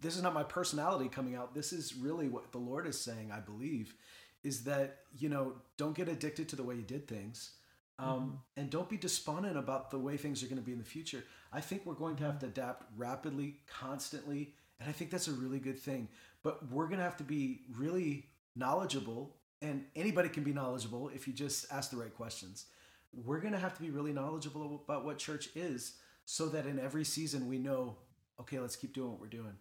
this 0.00 0.16
is 0.16 0.22
not 0.22 0.34
my 0.34 0.42
personality 0.42 1.08
coming 1.08 1.34
out. 1.34 1.54
This 1.54 1.72
is 1.72 1.94
really 1.94 2.28
what 2.28 2.52
the 2.52 2.58
Lord 2.58 2.86
is 2.86 3.00
saying, 3.00 3.30
I 3.32 3.40
believe, 3.40 3.94
is 4.42 4.64
that, 4.64 4.98
you 5.16 5.28
know, 5.28 5.54
don't 5.76 5.96
get 5.96 6.08
addicted 6.08 6.48
to 6.50 6.56
the 6.56 6.62
way 6.62 6.74
you 6.74 6.82
did 6.82 7.06
things. 7.06 7.52
Um, 7.98 8.40
and 8.56 8.70
don't 8.70 8.88
be 8.88 8.96
despondent 8.96 9.56
about 9.56 9.90
the 9.90 9.98
way 9.98 10.16
things 10.16 10.42
are 10.42 10.46
going 10.46 10.60
to 10.60 10.64
be 10.64 10.72
in 10.72 10.78
the 10.78 10.84
future. 10.84 11.22
I 11.52 11.60
think 11.60 11.86
we're 11.86 11.94
going 11.94 12.16
to 12.16 12.24
have 12.24 12.40
to 12.40 12.46
adapt 12.46 12.84
rapidly, 12.96 13.58
constantly, 13.68 14.52
and 14.80 14.88
I 14.88 14.92
think 14.92 15.10
that's 15.12 15.28
a 15.28 15.32
really 15.32 15.60
good 15.60 15.78
thing. 15.78 16.08
But 16.42 16.68
we're 16.70 16.86
going 16.86 16.98
to 16.98 17.04
have 17.04 17.16
to 17.18 17.24
be 17.24 17.60
really 17.76 18.26
knowledgeable, 18.56 19.36
and 19.64 19.84
anybody 19.96 20.28
can 20.28 20.42
be 20.44 20.52
knowledgeable 20.52 21.08
if 21.14 21.26
you 21.26 21.32
just 21.32 21.66
ask 21.72 21.90
the 21.90 21.96
right 21.96 22.14
questions. 22.14 22.66
We're 23.12 23.40
going 23.40 23.52
to 23.52 23.58
have 23.66 23.74
to 23.76 23.82
be 23.82 23.90
really 23.90 24.12
knowledgeable 24.12 24.82
about 24.84 25.04
what 25.04 25.18
church 25.18 25.48
is 25.54 25.94
so 26.24 26.46
that 26.48 26.66
in 26.66 26.78
every 26.78 27.04
season 27.04 27.48
we 27.48 27.58
know, 27.58 27.96
okay, 28.40 28.58
let's 28.58 28.76
keep 28.76 28.92
doing 28.92 29.10
what 29.12 29.20
we're 29.20 29.26
doing. 29.40 29.54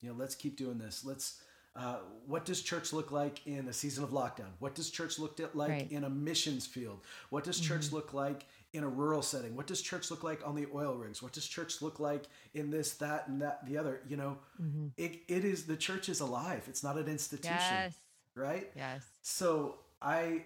You 0.00 0.08
know, 0.10 0.14
let's 0.18 0.34
keep 0.34 0.56
doing 0.56 0.78
this. 0.78 1.04
Let's 1.04 1.42
uh, 1.74 1.96
what 2.26 2.44
does 2.44 2.60
church 2.60 2.92
look 2.92 3.10
like 3.12 3.46
in 3.46 3.66
a 3.66 3.72
season 3.72 4.04
of 4.04 4.10
lockdown? 4.10 4.50
What 4.58 4.74
does 4.74 4.90
church 4.90 5.18
look 5.18 5.40
like 5.54 5.70
Right. 5.70 5.90
in 5.90 6.04
a 6.04 6.10
missions 6.10 6.66
field? 6.66 7.00
What 7.30 7.44
does 7.44 7.58
church 7.58 7.92
look 7.92 8.12
like 8.12 8.44
in 8.74 8.84
a 8.84 8.88
rural 8.88 9.22
setting? 9.22 9.56
What 9.56 9.66
does 9.66 9.80
church 9.80 10.10
look 10.10 10.22
like 10.22 10.46
on 10.46 10.54
the 10.54 10.66
oil 10.74 10.94
rigs? 10.96 11.22
What 11.22 11.32
does 11.32 11.46
church 11.46 11.80
look 11.80 11.98
like 11.98 12.24
in 12.52 12.70
this, 12.70 12.92
that, 13.04 13.26
and 13.28 13.40
that, 13.40 13.64
the 13.66 13.78
other? 13.78 14.02
You 14.06 14.18
know, 14.18 14.36
Mm-hmm. 14.62 14.88
it, 14.98 15.20
it 15.28 15.44
is 15.46 15.64
the 15.64 15.76
church 15.76 16.10
is 16.10 16.20
alive. 16.20 16.62
It's 16.68 16.84
not 16.84 16.98
an 16.98 17.08
institution, 17.08 17.54
Yes. 17.58 17.94
right? 18.34 18.70
Yes. 18.76 19.02
So 19.22 19.76
I 20.00 20.44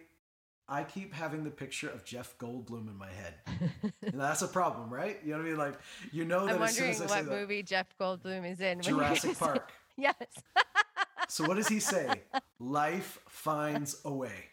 I 0.69 0.85
keep 0.85 1.15
having 1.15 1.45
the 1.45 1.51
picture 1.51 1.89
of 1.89 2.05
Jeff 2.05 2.37
Goldblum 2.39 2.89
in 2.89 2.97
my 2.97 3.09
head, 3.11 3.35
and 4.03 4.21
that's 4.21 4.43
a 4.43 4.49
problem, 4.49 4.93
right? 4.93 5.19
You 5.25 5.33
know 5.33 5.39
what 5.39 5.47
I 5.47 5.49
mean? 5.49 5.59
Like 5.59 5.75
you 6.13 6.25
know 6.25 6.47
that 6.47 6.57
I'm 6.57 6.63
as 6.63 6.77
soon 6.77 6.89
wondering 6.89 6.91
as 6.91 7.01
I 7.01 7.07
say 7.07 7.23
what 7.23 7.31
that, 7.31 7.41
movie 7.41 7.63
Jeff 7.63 7.87
Goldblum 7.99 8.51
is 8.51 8.61
in. 8.61 8.81
Jurassic 8.83 9.39
Park. 9.39 9.73
Yes. 9.99 10.15
So 11.29 11.45
what 11.47 11.57
does 11.57 11.69
he 11.69 11.81
say? 11.81 12.21
Life 12.61 13.19
finds 13.31 13.99
a 14.05 14.13
way. 14.13 14.45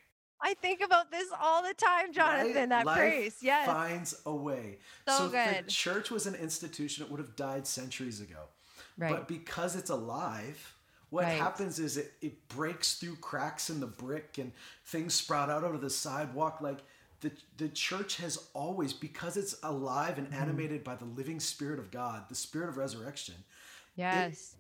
I 0.41 0.53
think 0.53 0.79
about 0.81 1.11
this 1.11 1.27
all 1.41 1.61
the 1.63 1.73
time, 1.73 2.13
Jonathan. 2.13 2.55
right? 2.55 2.69
That 2.69 2.85
Life 2.85 2.97
phrase. 2.97 3.35
Yes. 3.41 3.65
finds 3.65 4.15
a 4.25 4.33
way. 4.33 4.77
So 5.05 5.25
if 5.25 5.31
good. 5.33 5.65
the 5.65 5.69
church 5.69 6.11
was 6.11 6.27
an 6.27 6.35
institution, 6.35 7.03
it 7.03 7.11
would 7.11 7.19
have 7.19 7.35
died 7.35 7.67
centuries 7.67 8.21
ago. 8.21 8.39
Right. 8.97 9.11
But 9.11 9.27
because 9.27 9.75
it's 9.75 9.89
alive, 9.89 10.72
what 11.13 11.25
Right. 11.25 11.37
happens 11.37 11.77
is 11.77 11.97
it, 11.97 12.11
it 12.21 12.47
breaks 12.47 12.95
through 12.95 13.17
cracks 13.17 13.69
in 13.69 13.79
the 13.79 13.85
brick 13.85 14.37
and 14.39 14.51
things 14.85 15.13
sprout 15.13 15.49
out 15.49 15.63
over 15.63 15.77
the 15.77 15.89
sidewalk. 15.89 16.59
Like 16.59 16.79
the, 17.21 17.31
the 17.57 17.69
church 17.69 18.17
has 18.17 18.47
always, 18.55 18.93
because 18.93 19.37
it's 19.37 19.55
alive 19.61 20.15
Mm-hmm. 20.15 20.25
and 20.25 20.33
animated 20.33 20.83
by 20.83 20.95
the 20.95 21.05
living 21.05 21.39
spirit 21.39 21.77
of 21.77 21.91
God, 21.91 22.23
the 22.29 22.35
spirit 22.35 22.67
of 22.69 22.77
resurrection, 22.77 23.35
yes. 23.95 24.55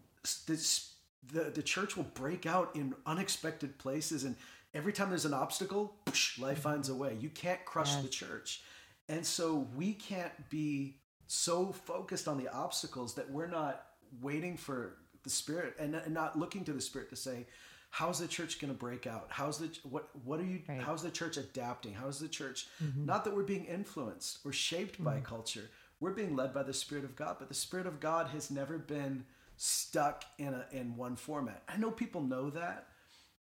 this, 0.45 0.93
the, 1.31 1.45
the 1.49 1.63
church 1.63 1.97
will 1.97 2.09
break 2.13 2.45
out 2.45 2.69
in 2.75 2.93
unexpected 3.07 3.77
places. 3.79 4.23
And 4.23 4.35
every 4.75 4.93
time 4.93 5.09
there's 5.09 5.25
an 5.25 5.33
obstacle, 5.33 5.95
psh, 6.05 6.39
life 6.39 6.59
finds 6.59 6.89
a 6.89 6.95
way. 6.95 7.17
You 7.19 7.29
can't 7.29 7.65
crush 7.65 7.95
the 7.95 8.09
church. 8.09 8.61
And 9.09 9.25
so 9.25 9.67
we 9.75 9.93
can't 9.93 10.49
be 10.51 10.97
so 11.25 11.71
focused 11.71 12.27
on 12.27 12.37
the 12.37 12.47
obstacles 12.53 13.15
that 13.15 13.29
we're 13.31 13.47
not 13.47 13.85
waiting 14.21 14.55
for 14.55 14.97
the 15.23 15.29
spirit 15.29 15.75
and, 15.79 15.95
and 15.95 16.13
not 16.13 16.37
looking 16.37 16.63
to 16.65 16.73
the 16.73 16.81
spirit 16.81 17.09
to 17.09 17.15
say, 17.15 17.45
how's 17.89 18.19
the 18.19 18.27
church 18.27 18.59
going 18.59 18.73
to 18.73 18.77
break 18.77 19.05
out? 19.05 19.27
How's 19.29 19.59
the, 19.59 19.69
what, 19.83 20.09
what 20.23 20.39
are 20.39 20.45
you, 20.45 20.61
Right. 20.67 20.81
how's 20.81 21.03
the 21.03 21.11
church 21.11 21.37
adapting? 21.37 21.93
How's 21.93 22.19
the 22.19 22.27
church, 22.27 22.67
mm-hmm. 22.83 23.05
not 23.05 23.23
that 23.23 23.35
we're 23.35 23.43
being 23.43 23.65
influenced 23.65 24.39
or 24.43 24.51
shaped 24.51 25.03
by 25.03 25.15
mm-hmm. 25.15 25.25
culture. 25.25 25.69
We're 25.99 26.11
being 26.11 26.35
led 26.35 26.53
by 26.53 26.63
the 26.63 26.73
spirit 26.73 27.05
of 27.05 27.15
God, 27.15 27.37
but 27.39 27.49
the 27.49 27.53
spirit 27.53 27.85
of 27.85 27.99
God 27.99 28.27
has 28.29 28.49
never 28.49 28.77
been 28.77 29.25
stuck 29.57 30.25
in 30.37 30.53
a, 30.53 30.65
in 30.71 30.97
one 30.97 31.15
format. 31.15 31.63
I 31.69 31.77
know 31.77 31.91
people 31.91 32.21
know 32.21 32.49
that. 32.49 32.87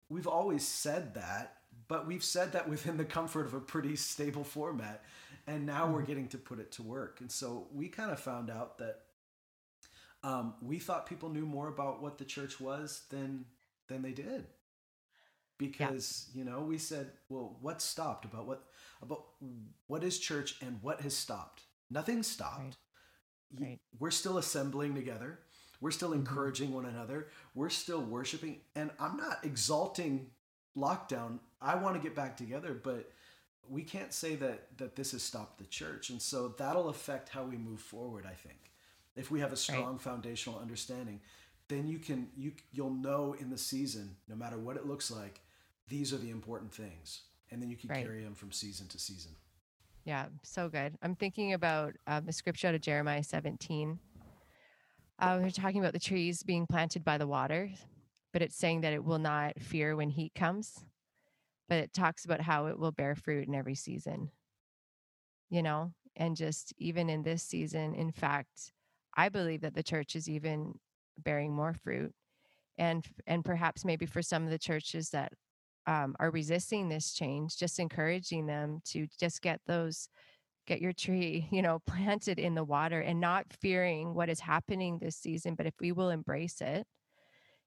We've 0.09 0.27
always 0.27 0.67
said 0.67 1.15
that, 1.15 1.57
but 1.87 2.05
we've 2.05 2.23
said 2.23 2.51
that 2.51 2.67
within 2.67 2.97
the 2.97 3.05
comfort 3.05 3.45
of 3.45 3.53
a 3.53 3.61
pretty 3.61 3.95
stable 3.95 4.43
format. 4.43 5.03
And 5.47 5.65
now 5.65 5.87
we're 5.87 5.99
mm-hmm. 5.99 6.07
getting 6.07 6.27
to 6.27 6.37
put 6.37 6.59
it 6.59 6.71
to 6.73 6.83
work. 6.83 7.21
And 7.21 7.31
so 7.31 7.67
we 7.73 7.87
kind 7.87 8.11
of 8.11 8.19
found 8.19 8.49
out 8.49 8.77
that 8.79 8.99
Um, 10.23 10.53
we 10.61 10.77
thought 10.77 11.07
people 11.07 11.29
knew 11.29 11.45
more 11.45 11.67
about 11.67 12.01
what 12.01 12.17
the 12.17 12.25
church 12.25 12.59
was 12.59 13.03
than 13.09 13.45
than 13.87 14.01
they 14.01 14.11
did 14.11 14.45
because 15.61 16.27
yeah. 16.33 16.39
you 16.39 16.49
know 16.49 16.61
we 16.61 16.77
said 16.77 17.11
well 17.29 17.57
what 17.61 17.81
stopped 17.81 18.25
about 18.25 18.47
what 18.47 18.63
about 19.03 19.25
what 19.85 20.03
is 20.03 20.17
church 20.17 20.55
and 20.61 20.79
what 20.81 21.01
has 21.01 21.15
stopped 21.15 21.61
nothing 21.91 22.23
stopped 22.23 22.77
right. 23.59 23.67
Right. 23.67 23.79
we're 23.99 24.09
still 24.09 24.39
assembling 24.39 24.95
together 24.95 25.39
we're 25.79 25.91
still 25.91 26.09
mm-hmm. 26.09 26.19
encouraging 26.19 26.69
mm-hmm. 26.69 26.77
one 26.77 26.85
another 26.85 27.27
we're 27.53 27.69
still 27.69 28.01
worshiping 28.01 28.61
and 28.75 28.89
i'm 28.99 29.17
not 29.17 29.37
exalting 29.43 30.31
lockdown 30.75 31.37
i 31.61 31.75
want 31.75 31.95
to 31.95 32.01
get 32.01 32.15
back 32.15 32.35
together 32.35 32.73
but 32.73 33.11
we 33.69 33.83
can't 33.83 34.13
say 34.13 34.35
that 34.35 34.75
that 34.77 34.95
this 34.95 35.11
has 35.11 35.21
stopped 35.21 35.59
the 35.59 35.65
church 35.65 36.09
and 36.09 36.19
so 36.19 36.55
that'll 36.57 36.89
affect 36.89 37.29
how 37.29 37.43
we 37.43 37.55
move 37.55 37.79
forward 37.79 38.25
i 38.25 38.33
think 38.33 38.70
if 39.21 39.29
we 39.31 39.39
have 39.39 39.53
a 39.53 39.57
strong 39.57 39.93
right. 39.93 40.01
foundational 40.01 40.59
understanding 40.59 41.21
then 41.69 41.87
you 41.87 41.99
can 41.99 42.27
you 42.35 42.51
you'll 42.73 42.89
know 42.89 43.35
in 43.39 43.49
the 43.49 43.57
season 43.57 44.15
no 44.27 44.35
matter 44.35 44.57
what 44.57 44.75
it 44.75 44.85
looks 44.85 45.09
like 45.09 45.39
these 45.87 46.13
are 46.13 46.17
the 46.17 46.29
important 46.29 46.73
things. 46.73 47.21
And 47.51 47.61
then 47.61 47.69
you 47.69 47.75
can 47.75 47.89
right. 47.89 48.05
carry 48.05 48.23
them 48.23 48.33
from 48.33 48.53
season 48.53 48.87
to 48.87 48.99
season. 48.99 49.31
Yeah 50.05 50.25
so 50.43 50.69
good. 50.69 50.97
I'm 51.01 51.15
thinking 51.15 51.53
about 51.53 51.93
um, 52.07 52.25
the 52.25 52.33
scripture 52.33 52.67
out 52.69 52.75
of 52.75 52.81
jeremiah 52.81 53.23
17 53.23 53.99
uh, 55.19 55.37
we're 55.39 55.51
talking 55.51 55.79
about 55.79 55.93
the 55.93 55.99
trees 55.99 56.41
being 56.41 56.65
planted 56.65 57.03
by 57.03 57.17
the 57.19 57.27
water 57.27 57.71
but 58.33 58.41
it's 58.41 58.55
saying 58.55 58.81
that 58.81 58.93
it 58.93 59.03
will 59.03 59.19
not 59.19 59.59
fear 59.59 59.95
when 59.95 60.09
heat 60.09 60.33
comes. 60.33 60.85
But 61.67 61.79
it 61.79 61.93
talks 61.93 62.23
about 62.25 62.41
how 62.41 62.67
it 62.67 62.79
will 62.79 62.91
bear 62.91 63.13
fruit 63.13 63.47
in 63.47 63.53
every 63.53 63.75
season. 63.75 64.31
You 65.49 65.61
know 65.61 65.93
and 66.15 66.35
just 66.35 66.73
even 66.77 67.09
in 67.09 67.23
this 67.23 67.43
season 67.43 67.95
in 67.95 68.11
fact 68.11 68.73
i 69.15 69.29
believe 69.29 69.61
that 69.61 69.75
the 69.75 69.83
church 69.83 70.15
is 70.15 70.29
even 70.29 70.73
bearing 71.17 71.53
more 71.53 71.73
fruit 71.73 72.13
and 72.77 73.05
and 73.27 73.45
perhaps 73.45 73.85
maybe 73.85 74.05
for 74.05 74.21
some 74.21 74.43
of 74.43 74.49
the 74.49 74.59
churches 74.59 75.09
that 75.09 75.33
um, 75.87 76.15
are 76.19 76.31
resisting 76.31 76.89
this 76.89 77.13
change 77.13 77.57
just 77.57 77.79
encouraging 77.79 78.45
them 78.45 78.79
to 78.85 79.07
just 79.19 79.41
get 79.41 79.59
those 79.67 80.07
get 80.67 80.81
your 80.81 80.93
tree 80.93 81.47
you 81.51 81.61
know 81.61 81.79
planted 81.87 82.39
in 82.39 82.55
the 82.55 82.63
water 82.63 83.01
and 83.01 83.19
not 83.19 83.45
fearing 83.61 84.13
what 84.13 84.29
is 84.29 84.39
happening 84.39 84.99
this 84.99 85.15
season 85.15 85.55
but 85.55 85.65
if 85.65 85.73
we 85.79 85.91
will 85.91 86.09
embrace 86.09 86.61
it 86.61 86.85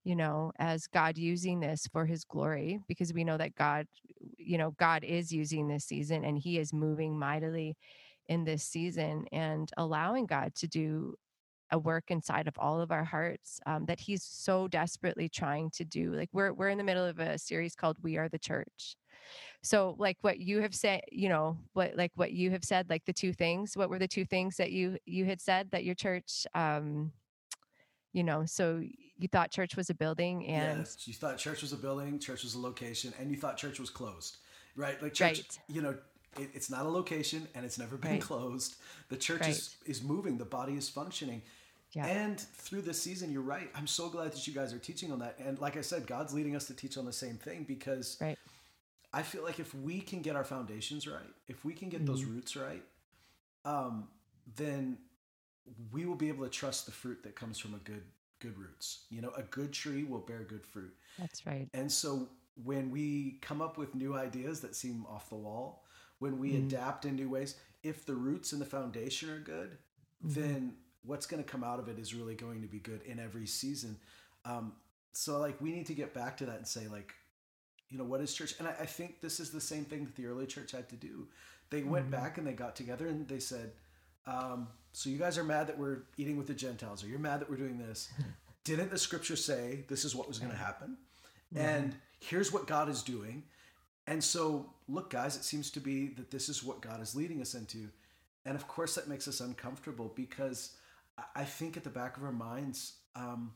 you 0.05 0.15
know, 0.15 0.53
as 0.59 0.87
God 0.87 1.17
using 1.17 1.61
this 1.61 1.89
for 1.91 2.05
his 2.05 2.25
glory, 2.25 2.79
because 2.89 3.15
we 3.15 3.25
know 3.25 3.39
that 3.39 3.55
God, 3.55 3.87
you 4.37 4.59
know, 4.59 4.73
God 4.73 5.03
is 5.03 5.33
using 5.33 5.67
this 5.67 5.87
season 5.87 6.25
and 6.25 6.39
he 6.39 6.59
is 6.59 6.75
moving 6.75 7.19
mightily 7.19 7.75
in 8.29 8.45
this 8.45 8.63
season 8.63 9.25
and 9.33 9.71
allowing 9.79 10.27
God 10.27 10.55
to 10.57 10.69
do 10.69 11.15
a 11.71 11.79
work 11.79 12.05
inside 12.11 12.49
of 12.49 12.59
all 12.59 12.81
of 12.81 12.91
our 12.91 13.05
hearts 13.05 13.61
um, 13.67 13.87
that 13.87 14.01
he's 14.01 14.23
so 14.23 14.69
desperately 14.69 15.29
trying 15.29 15.71
to 15.71 15.85
do. 15.85 16.13
Like 16.13 16.31
we're 16.33 16.53
we're 16.53 16.69
in 16.69 16.79
the 16.79 16.85
middle 16.85 17.05
of 17.05 17.19
a 17.19 17.39
series 17.39 17.75
called 17.75 17.97
We 18.03 18.17
Are 18.17 18.29
the 18.29 18.39
Church. 18.39 18.97
So 19.63 19.97
like 19.99 20.19
what 20.21 20.39
you 20.39 20.61
have 20.61 20.75
said, 20.75 21.03
you 21.11 21.29
know, 21.29 21.57
what 21.73 21.97
like 21.97 22.13
what 22.17 22.33
you 22.33 22.51
have 22.51 22.65
said, 22.65 22.91
like 22.91 23.05
the 23.07 23.13
two 23.13 23.33
things, 23.33 23.77
what 23.77 23.89
were 23.89 23.99
the 23.99 24.09
two 24.09 24.25
things 24.25 24.57
that 24.57 24.73
you 24.73 24.99
you 25.07 25.25
had 25.25 25.41
said 25.41 25.71
that 25.73 25.85
your 25.85 25.95
church 25.95 26.47
um 26.55 27.13
you 28.15 28.23
know 28.23 28.47
so 28.47 28.81
you 29.19 29.29
thought 29.29 29.51
church 29.51 29.77
was 29.77 29.91
a 29.91 29.95
building 29.95 30.47
and 30.47 30.79
yes, 30.79 31.07
you 31.07 31.13
thought 31.13 31.37
church 31.37 31.61
was 31.61 31.73
a 31.73 31.77
building 31.77 32.19
church 32.19 32.45
was 32.45 32.55
a 32.55 32.59
location 32.59 33.13
and 33.19 33.31
you 33.31 33.37
thought 33.37 33.57
church 33.57 33.79
was 33.79 33.91
closed 33.91 34.39
right 34.77 35.03
like 35.03 35.13
church 35.13 35.39
right. 35.39 35.59
you 35.69 35.83
know 35.83 35.95
it, 36.39 36.51
it's 36.55 36.71
not 36.71 36.87
a 36.87 36.89
location 36.89 37.47
and 37.55 37.65
it's 37.65 37.79
never 37.79 37.97
been 37.97 38.13
right. 38.13 38.21
closed 38.21 38.77
the 39.09 39.17
church 39.17 39.41
right. 39.41 39.51
is, 39.51 39.77
is 39.87 40.03
moving 40.03 40.39
the 40.39 40.45
body 40.45 40.75
is 40.75 40.89
functioning 40.89 41.43
yeah. 41.93 42.07
and 42.07 42.41
through 42.41 42.83
this 42.83 43.01
season 43.01 43.31
you're 43.31 43.43
right 43.43 43.71
i'm 43.75 43.87
so 43.87 44.09
glad 44.09 44.33
that 44.33 44.47
you 44.47 44.53
guys 44.53 44.73
are 44.73 44.79
teaching 44.79 45.13
on 45.13 45.19
that 45.19 45.37
and 45.39 45.59
like 45.61 45.77
i 45.77 45.81
said 45.81 46.07
god's 46.07 46.35
leading 46.35 46.57
us 46.57 46.67
to 46.67 46.75
teach 46.75 46.97
on 46.97 47.05
the 47.05 47.13
same 47.13 47.37
thing 47.37 47.65
because 47.67 48.17
right. 48.21 48.39
i 49.13 49.23
feel 49.23 49.43
like 49.43 49.59
if 49.59 49.75
we 49.75 50.01
can 50.01 50.21
get 50.21 50.37
our 50.37 50.45
foundations 50.45 51.07
right 51.07 51.21
if 51.49 51.65
we 51.65 51.73
can 51.73 51.89
get 51.89 52.01
mm-hmm. 52.01 52.13
those 52.13 52.25
roots 52.25 52.57
right 52.57 52.83
um, 53.67 54.09
then 54.57 54.99
we 55.91 56.05
will 56.05 56.17
be 56.17 56.29
able 56.29 56.45
to 56.45 56.51
trust 56.51 56.85
the 56.87 56.93
fruit 56.93 57.23
that 57.23 57.35
comes 57.35 57.59
from 57.59 57.75
a 57.75 57.79
good 57.79 58.03
good 58.45 58.59
roots. 58.59 59.05
You 59.11 59.23
know, 59.23 59.33
a 59.37 59.43
good 59.43 59.73
tree 59.73 60.05
will 60.05 60.21
bear 60.21 60.41
good 60.41 60.65
fruit. 60.65 60.95
That's 61.19 61.47
right. 61.47 61.69
And 61.73 61.91
so 61.91 62.29
when 62.63 62.91
we 62.91 63.39
come 63.41 63.63
up 63.63 63.79
with 63.79 63.95
new 63.95 64.15
ideas 64.15 64.61
that 64.61 64.77
seem 64.77 65.07
off 65.09 65.29
the 65.29 65.37
wall, 65.37 65.84
when 66.19 66.39
we 66.39 66.53
mm-hmm. 66.53 66.67
adapt 66.67 67.05
in 67.05 67.17
new 67.17 67.29
ways, 67.29 67.57
if 67.83 68.07
the 68.07 68.15
roots 68.15 68.53
and 68.53 68.61
the 68.61 68.67
foundation 68.67 69.31
are 69.31 69.39
good, 69.39 69.77
mm-hmm. 70.25 70.41
then 70.41 70.75
what's 71.05 71.27
going 71.27 71.43
to 71.43 71.49
come 71.49 71.63
out 71.63 71.79
of 71.79 71.89
it 71.89 71.99
is 71.99 72.15
really 72.15 72.35
going 72.35 72.63
to 72.63 72.69
be 72.69 72.79
good 72.79 73.03
in 73.03 73.19
every 73.19 73.47
season. 73.47 73.97
Um, 74.45 74.73
so 75.13 75.39
like 75.39 75.61
we 75.61 75.73
need 75.73 75.87
to 75.87 75.95
get 75.95 76.15
back 76.15 76.37
to 76.39 76.47
that 76.47 76.57
and 76.57 76.67
say 76.67 76.89
like, 76.89 77.15
you 77.91 77.99
know, 77.99 78.05
what 78.05 78.21
is 78.21 78.35
church? 78.35 78.55
And 78.59 78.67
I, 78.67 78.73
I 78.81 78.87
think 78.87 79.21
this 79.21 79.39
is 79.39 79.51
the 79.51 79.61
same 79.61 79.85
thing 79.85 80.05
that 80.05 80.17
the 80.17 80.27
early 80.27 80.47
church 80.47 80.73
had 80.73 80.89
to 80.89 80.97
do. 80.97 81.29
They 81.71 81.83
went 81.83 82.11
mm-hmm. 82.11 82.23
back 82.23 82.39
and 82.39 82.47
they 82.47 82.53
got 82.53 82.75
together 82.75 83.07
and 83.07 83.29
they 83.29 83.39
said, 83.39 83.73
um, 84.27 84.69
so 84.93 85.11
you 85.11 85.19
guys 85.19 85.37
are 85.39 85.45
mad 85.45 85.67
that 85.67 85.79
we're 85.79 86.03
eating 86.17 86.37
with 86.37 86.47
the 86.47 86.55
Gentiles, 86.55 87.05
or 87.05 87.09
you're 87.09 87.19
mad 87.19 87.41
that 87.41 87.51
we're 87.51 87.57
doing 87.57 87.79
this. 87.79 88.11
Didn't 88.65 88.91
the 88.91 88.99
scripture 88.99 89.37
say 89.37 89.85
this 89.89 90.05
is 90.05 90.15
what 90.15 90.29
was 90.29 90.39
going 90.39 90.53
to 90.53 90.57
happen? 90.57 90.97
And 91.55 91.95
here's 92.21 92.53
what 92.53 92.67
God 92.67 92.89
is 92.89 93.03
doing. 93.03 93.45
And 94.07 94.23
so, 94.23 94.71
look, 94.89 95.11
guys, 95.11 95.37
it 95.37 95.45
seems 95.45 95.71
to 95.73 95.81
be 95.81 96.09
that 96.09 96.31
this 96.31 96.49
is 96.49 96.63
what 96.63 96.81
God 96.81 97.01
is 97.01 97.15
leading 97.15 97.41
us 97.41 97.55
into. 97.55 97.89
And 98.45 98.55
of 98.55 98.69
course, 98.69 98.95
that 98.97 99.09
makes 99.09 99.27
us 99.27 99.41
uncomfortable 99.41 100.13
because 100.15 100.77
I 101.35 101.45
think 101.45 101.77
at 101.77 101.85
the 101.85 101.91
back 101.91 102.17
of 102.17 102.25
our 102.25 102.33
minds, 102.33 102.95
um, 103.17 103.53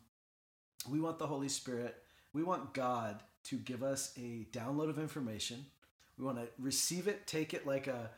we 0.89 1.01
want 1.01 1.19
the 1.19 1.27
Holy 1.27 1.49
Spirit, 1.49 1.97
we 2.33 2.43
want 2.43 2.73
God 2.73 3.23
to 3.45 3.57
give 3.57 3.83
us 3.83 4.13
a 4.17 4.47
download 4.53 4.89
of 4.89 4.99
information. 4.99 5.67
We 6.17 6.25
want 6.25 6.39
to 6.39 6.49
receive 6.59 7.09
it, 7.09 7.27
take 7.27 7.53
it 7.53 7.67
like 7.67 7.87
a 7.87 8.11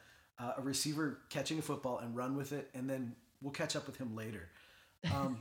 a 0.57 0.63
receiver 0.63 1.19
catching 1.29 1.59
a 1.59 1.63
football 1.63 1.99
and 1.99 2.17
run 2.17 2.37
with 2.37 2.53
it, 2.53 2.71
and 2.75 2.89
then 2.89 3.15
we'll 3.43 3.53
catch 3.53 3.77
up 3.77 3.87
with 3.87 3.97
him 3.97 4.15
later. 4.15 4.49
Um, 5.15 5.39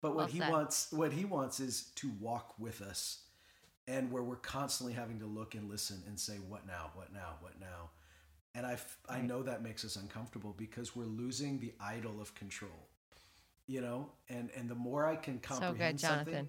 but 0.00 0.16
what 0.16 0.30
he 0.30 0.40
wants, 0.40 0.90
what 0.90 1.12
he 1.12 1.26
wants, 1.26 1.60
is 1.60 1.90
to 1.96 2.10
walk 2.18 2.54
with 2.58 2.80
us, 2.80 3.24
and 3.88 4.10
where 4.10 4.22
we're 4.22 4.36
constantly 4.36 4.92
having 4.92 5.18
to 5.20 5.26
look 5.26 5.54
and 5.54 5.70
listen 5.70 6.02
and 6.06 6.18
say, 6.18 6.34
"What 6.36 6.66
now? 6.66 6.90
What 6.94 7.12
now? 7.12 7.36
What 7.40 7.60
now?" 7.60 7.90
And 8.54 8.66
I. 8.66 8.78
I 9.08 9.20
know 9.20 9.42
that 9.42 9.62
makes 9.62 9.84
us 9.84 9.96
uncomfortable 9.96 10.54
because 10.56 10.96
we're 10.96 11.04
losing 11.04 11.58
the 11.60 11.74
idol 11.80 12.20
of 12.20 12.34
control. 12.34 12.88
You 13.66 13.80
know, 13.80 14.10
and 14.28 14.50
and 14.56 14.68
the 14.68 14.74
more 14.74 15.06
I 15.06 15.16
can 15.16 15.38
comprehend 15.38 16.00
so 16.00 16.08
good, 16.08 16.16
something, 16.16 16.48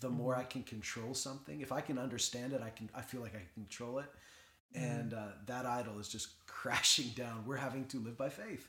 the 0.00 0.08
mm-hmm. 0.08 0.16
more 0.16 0.36
I 0.36 0.44
can 0.44 0.62
control 0.62 1.14
something. 1.14 1.60
If 1.60 1.72
I 1.72 1.80
can 1.80 1.98
understand 1.98 2.52
it, 2.52 2.62
I 2.62 2.70
can. 2.70 2.90
I 2.94 3.02
feel 3.02 3.20
like 3.20 3.34
I 3.34 3.38
can 3.38 3.64
control 3.66 3.98
it 3.98 4.06
and 4.74 5.14
uh, 5.14 5.28
that 5.46 5.66
idol 5.66 5.98
is 5.98 6.08
just 6.08 6.28
crashing 6.46 7.10
down. 7.10 7.44
We're 7.46 7.56
having 7.56 7.86
to 7.86 7.98
live 7.98 8.16
by 8.16 8.28
faith, 8.28 8.68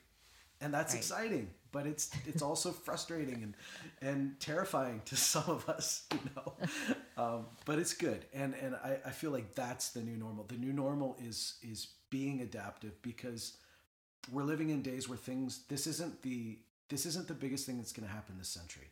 and 0.61 0.73
that's 0.73 0.93
right. 0.93 0.99
exciting, 0.99 1.49
but 1.71 1.87
it's 1.87 2.11
it's 2.25 2.41
also 2.41 2.71
frustrating 2.71 3.43
and 3.43 3.53
and 4.01 4.39
terrifying 4.39 5.01
to 5.05 5.15
some 5.15 5.45
of 5.47 5.67
us, 5.69 6.05
you 6.11 6.19
know. 6.35 6.53
Um, 7.17 7.45
but 7.65 7.79
it's 7.79 7.93
good, 7.93 8.25
and 8.33 8.53
and 8.61 8.75
I, 8.75 8.97
I 9.05 9.11
feel 9.11 9.31
like 9.31 9.55
that's 9.55 9.89
the 9.89 10.01
new 10.01 10.17
normal. 10.17 10.43
The 10.45 10.57
new 10.57 10.73
normal 10.73 11.15
is 11.23 11.55
is 11.61 11.87
being 12.09 12.41
adaptive 12.41 13.01
because 13.01 13.57
we're 14.31 14.43
living 14.43 14.69
in 14.69 14.81
days 14.81 15.07
where 15.07 15.17
things. 15.17 15.63
This 15.69 15.87
isn't 15.87 16.21
the 16.23 16.57
this 16.89 17.05
isn't 17.05 17.27
the 17.27 17.33
biggest 17.33 17.65
thing 17.65 17.77
that's 17.77 17.93
going 17.93 18.07
to 18.07 18.13
happen 18.13 18.35
this 18.37 18.49
century. 18.49 18.89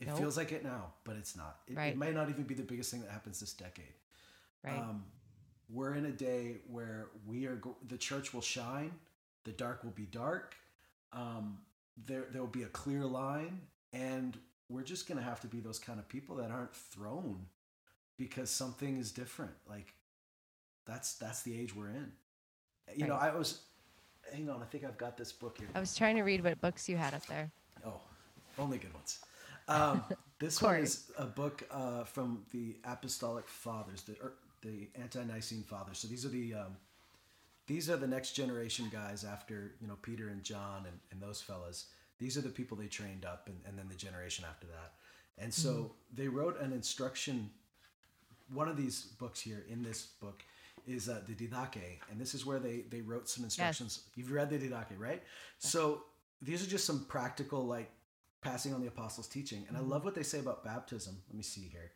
It 0.00 0.08
nope. 0.08 0.18
feels 0.18 0.36
like 0.38 0.52
it 0.52 0.64
now, 0.64 0.94
but 1.04 1.16
it's 1.16 1.36
not. 1.36 1.58
It, 1.68 1.76
right. 1.76 1.92
it, 1.92 1.98
might 1.98 2.14
not 2.14 2.30
even 2.30 2.44
be 2.44 2.54
the 2.54 2.62
biggest 2.62 2.90
thing 2.90 3.02
that 3.02 3.10
happens 3.10 3.38
this 3.38 3.52
decade. 3.52 3.92
Right. 4.64 4.78
Um, 4.78 5.04
we're 5.72 5.94
in 5.94 6.06
a 6.06 6.10
day 6.10 6.56
where 6.66 7.08
we 7.26 7.46
are 7.46 7.60
the 7.86 7.96
church 7.96 8.34
will 8.34 8.40
shine 8.40 8.92
the 9.44 9.52
dark 9.52 9.84
will 9.84 9.92
be 9.92 10.06
dark 10.06 10.56
um, 11.12 11.58
there 12.06 12.26
there 12.32 12.40
will 12.40 12.48
be 12.48 12.64
a 12.64 12.68
clear 12.68 13.04
line 13.04 13.60
and 13.92 14.36
we're 14.70 14.82
just 14.82 15.06
going 15.08 15.18
to 15.18 15.24
have 15.24 15.40
to 15.40 15.46
be 15.46 15.60
those 15.60 15.78
kind 15.78 15.98
of 15.98 16.08
people 16.08 16.36
that 16.36 16.50
aren't 16.50 16.74
thrown 16.74 17.46
because 18.16 18.50
something 18.50 18.98
is 18.98 19.10
different 19.10 19.52
like 19.68 19.94
that's 20.86 21.14
that's 21.14 21.42
the 21.42 21.58
age 21.58 21.74
we're 21.74 21.88
in 21.90 22.12
you 22.94 23.02
right. 23.02 23.08
know 23.08 23.16
i 23.16 23.34
was 23.34 23.62
hang 24.32 24.48
on 24.48 24.62
i 24.62 24.64
think 24.64 24.84
i've 24.84 24.98
got 24.98 25.16
this 25.16 25.32
book 25.32 25.58
here 25.58 25.68
i 25.74 25.80
was 25.80 25.94
trying 25.94 26.16
to 26.16 26.22
read 26.22 26.42
what 26.42 26.60
books 26.60 26.88
you 26.88 26.96
had 26.96 27.14
up 27.14 27.26
there 27.26 27.50
oh 27.84 28.00
only 28.58 28.78
good 28.78 28.94
ones 28.94 29.20
um, 29.68 30.02
this 30.38 30.60
one 30.60 30.76
is 30.76 31.10
a 31.18 31.26
book 31.26 31.62
uh, 31.70 32.04
from 32.04 32.42
the 32.50 32.76
apostolic 32.84 33.46
fathers 33.46 34.02
the, 34.02 34.16
er, 34.22 34.34
the 34.62 34.88
ante-Nicene 35.00 35.62
fathers. 35.62 35.98
So 35.98 36.08
these 36.08 36.24
are 36.24 36.30
the 36.30 36.54
um, 36.54 36.76
these 37.66 37.88
are 37.88 37.96
the 37.96 38.06
next 38.06 38.32
generation 38.32 38.90
guys 38.92 39.24
after 39.24 39.72
you 39.80 39.86
know 39.86 39.96
Peter 40.02 40.28
and 40.28 40.42
John 40.42 40.84
and, 40.86 40.98
and 41.10 41.20
those 41.20 41.40
fellas. 41.40 41.86
These 42.20 42.36
are 42.36 42.42
the 42.42 42.50
people 42.50 42.76
they 42.76 42.86
trained 42.86 43.24
up, 43.24 43.48
and, 43.48 43.56
and 43.66 43.78
then 43.78 43.88
the 43.88 43.96
generation 43.96 44.44
after 44.48 44.66
that. 44.66 44.92
And 45.38 45.52
so 45.52 45.70
mm-hmm. 45.70 45.86
they 46.14 46.28
wrote 46.28 46.60
an 46.60 46.72
instruction. 46.72 47.50
One 48.52 48.68
of 48.68 48.76
these 48.76 49.02
books 49.18 49.40
here 49.40 49.64
in 49.68 49.82
this 49.82 50.06
book 50.20 50.42
is 50.86 51.08
uh, 51.08 51.22
the 51.26 51.34
Didache, 51.34 51.98
and 52.10 52.20
this 52.20 52.34
is 52.34 52.44
where 52.44 52.58
they 52.58 52.84
they 52.90 53.00
wrote 53.00 53.28
some 53.28 53.44
instructions. 53.44 54.02
Yes. 54.02 54.12
You've 54.16 54.32
read 54.32 54.50
the 54.50 54.58
Didache, 54.58 54.98
right? 54.98 55.22
Yes. 55.62 55.72
So 55.72 56.04
these 56.42 56.62
are 56.62 56.68
just 56.68 56.84
some 56.84 57.06
practical 57.06 57.66
like 57.66 57.90
passing 58.42 58.74
on 58.74 58.80
the 58.80 58.88
apostles' 58.88 59.28
teaching. 59.28 59.64
And 59.68 59.76
Mhm. 59.76 59.80
I 59.80 59.84
love 59.84 60.04
what 60.04 60.14
they 60.14 60.22
say 60.22 60.38
about 60.38 60.64
baptism. 60.64 61.22
Let 61.28 61.36
me 61.36 61.42
see 61.42 61.68
here. 61.68 61.92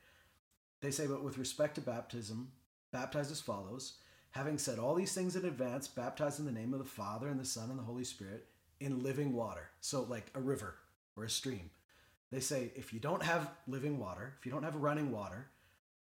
They 0.81 0.90
say, 0.90 1.07
but 1.07 1.23
with 1.23 1.38
respect 1.38 1.76
to 1.76 1.81
baptism, 1.81 2.52
baptize 2.93 3.31
as 3.31 3.40
follows. 3.40 3.95
Having 4.33 4.59
said 4.59 4.78
all 4.78 4.95
these 4.95 5.14
things 5.14 5.37
in 5.37 5.45
advance, 5.45 5.88
baptize 5.88 6.38
in 6.38 6.45
the 6.45 6.52
name 6.52 6.73
of 6.75 6.81
the 6.81 6.85
Father 6.85 7.28
and 7.28 7.40
the 7.40 7.45
Son 7.45 7.71
and 7.71 7.78
the 7.78 7.85
Holy 7.85 8.04
Spirit 8.04 8.49
in 8.84 9.02
living 9.02 9.32
water. 9.32 9.68
So, 9.80 10.02
like 10.02 10.26
a 10.34 10.40
river 10.40 10.76
or 11.16 11.24
a 11.24 11.30
stream. 11.30 11.70
They 12.30 12.40
say, 12.40 12.72
if 12.74 12.92
you 12.92 13.00
don't 13.00 13.22
have 13.22 13.50
living 13.66 13.98
water, 13.98 14.34
if 14.38 14.46
you 14.46 14.52
don't 14.52 14.64
have 14.64 14.74
running 14.76 15.10
water, 15.10 15.48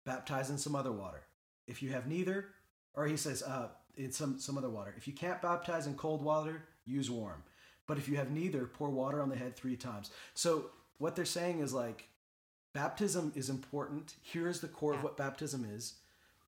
baptize 0.06 0.50
in 0.50 0.58
some 0.58 0.76
other 0.76 0.92
water. 0.92 1.24
If 1.68 1.82
you 1.82 1.92
have 1.92 2.08
neither, 2.08 2.48
or 2.94 3.08
he 3.08 3.18
says, 3.18 3.44
uh, 3.44 3.70
in 3.96 4.12
some, 4.12 4.40
some 4.40 4.58
other 4.58 4.70
water. 4.70 4.94
If 4.98 5.08
you 5.08 5.14
can't 5.14 5.42
baptize 5.42 5.88
in 5.88 5.96
cold 5.96 6.22
water, 6.22 6.64
use 6.86 7.10
warm. 7.10 7.44
But 7.88 7.98
if 7.98 8.08
you 8.08 8.18
have 8.18 8.32
neither, 8.32 8.66
pour 8.66 8.90
water 8.90 9.22
on 9.22 9.30
the 9.30 9.36
head 9.36 9.56
three 9.56 9.76
times. 9.76 10.12
So, 10.34 10.72
what 10.98 11.16
they're 11.16 11.26
saying 11.26 11.60
is 11.60 11.74
like, 11.74 12.10
baptism 12.74 13.32
is 13.36 13.50
important. 13.50 14.16
Here's 14.22 14.60
the 14.60 14.68
core 14.68 14.94
of 14.94 15.04
what 15.04 15.16
baptism 15.16 15.66
is. 15.74 15.96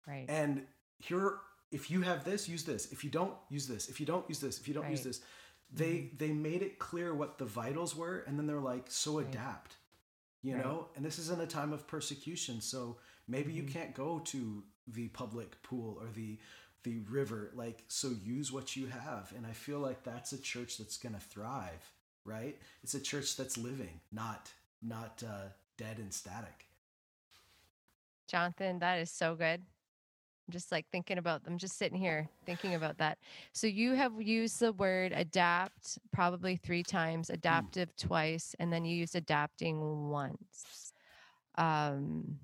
Right. 0.07 0.25
And 0.27 0.63
here, 0.97 1.37
if 1.71 1.89
you 1.91 2.01
have 2.01 2.23
this, 2.23 2.49
use 2.49 2.63
this. 2.63 2.91
If 2.91 3.03
you 3.03 3.09
don't, 3.09 3.33
use 3.49 3.67
this. 3.67 3.89
If 3.89 3.99
you 3.99 4.05
don't, 4.05 4.27
use 4.27 4.39
this. 4.39 4.59
If 4.59 4.67
you 4.67 4.73
don't, 4.73 4.89
use 4.89 5.03
this. 5.03 5.21
They 5.71 6.11
they 6.17 6.31
made 6.31 6.61
it 6.61 6.79
clear 6.79 7.13
what 7.13 7.37
the 7.37 7.45
vitals 7.45 7.95
were, 7.95 8.19
and 8.27 8.37
then 8.39 8.47
they're 8.47 8.59
like, 8.59 8.85
so 8.89 9.19
Right. 9.19 9.27
adapt. 9.27 9.77
You 10.41 10.55
Right. 10.55 10.63
know, 10.63 10.87
and 10.95 11.05
this 11.05 11.19
is 11.19 11.29
in 11.29 11.41
a 11.41 11.47
time 11.47 11.73
of 11.73 11.87
persecution, 11.87 12.61
so 12.61 12.97
maybe 13.27 13.51
you 13.53 13.63
Mhm. 13.63 13.73
can't 13.73 13.93
go 13.93 14.19
to 14.19 14.63
the 14.87 15.09
public 15.09 15.61
pool 15.63 15.97
or 16.01 16.07
the 16.13 16.39
the 16.83 16.99
river. 17.09 17.51
Like, 17.55 17.83
so 17.89 18.09
use 18.23 18.51
what 18.51 18.75
you 18.75 18.87
have, 18.87 19.33
and 19.35 19.45
I 19.45 19.51
feel 19.53 19.79
like 19.79 20.03
that's 20.03 20.33
a 20.33 20.41
church 20.41 20.77
that's 20.77 20.97
gonna 20.97 21.19
thrive, 21.19 21.91
right? 22.25 22.57
It's 22.83 22.93
a 22.95 23.01
church 23.01 23.35
that's 23.37 23.57
living, 23.57 24.01
not 24.11 24.51
not 24.81 25.23
uh, 25.27 25.49
dead 25.77 25.99
and 25.99 26.13
static. 26.13 26.67
Jonathan, 28.27 28.79
that 28.79 28.99
is 28.99 29.11
so 29.11 29.35
good. 29.35 29.65
I'm 30.49 30.53
just 30.53 30.71
like 30.71 30.87
thinking 30.91 31.19
about 31.19 31.43
I'm 31.47 31.59
just 31.59 31.77
sitting 31.77 31.97
here 31.99 32.27
thinking 32.45 32.73
about 32.73 32.97
that. 32.97 33.19
So 33.53 33.67
you 33.67 33.93
have 33.93 34.19
used 34.21 34.59
the 34.59 34.73
word 34.73 35.13
adapt 35.15 35.99
probably 36.11 36.55
three 36.57 36.83
times, 36.83 37.29
adaptive 37.29 37.95
twice, 37.95 38.55
and 38.59 38.73
then 38.73 38.83
you 38.85 38.95
used 38.95 39.15
adapting 39.15 40.09
once. 40.09 40.93
Um 41.57 42.39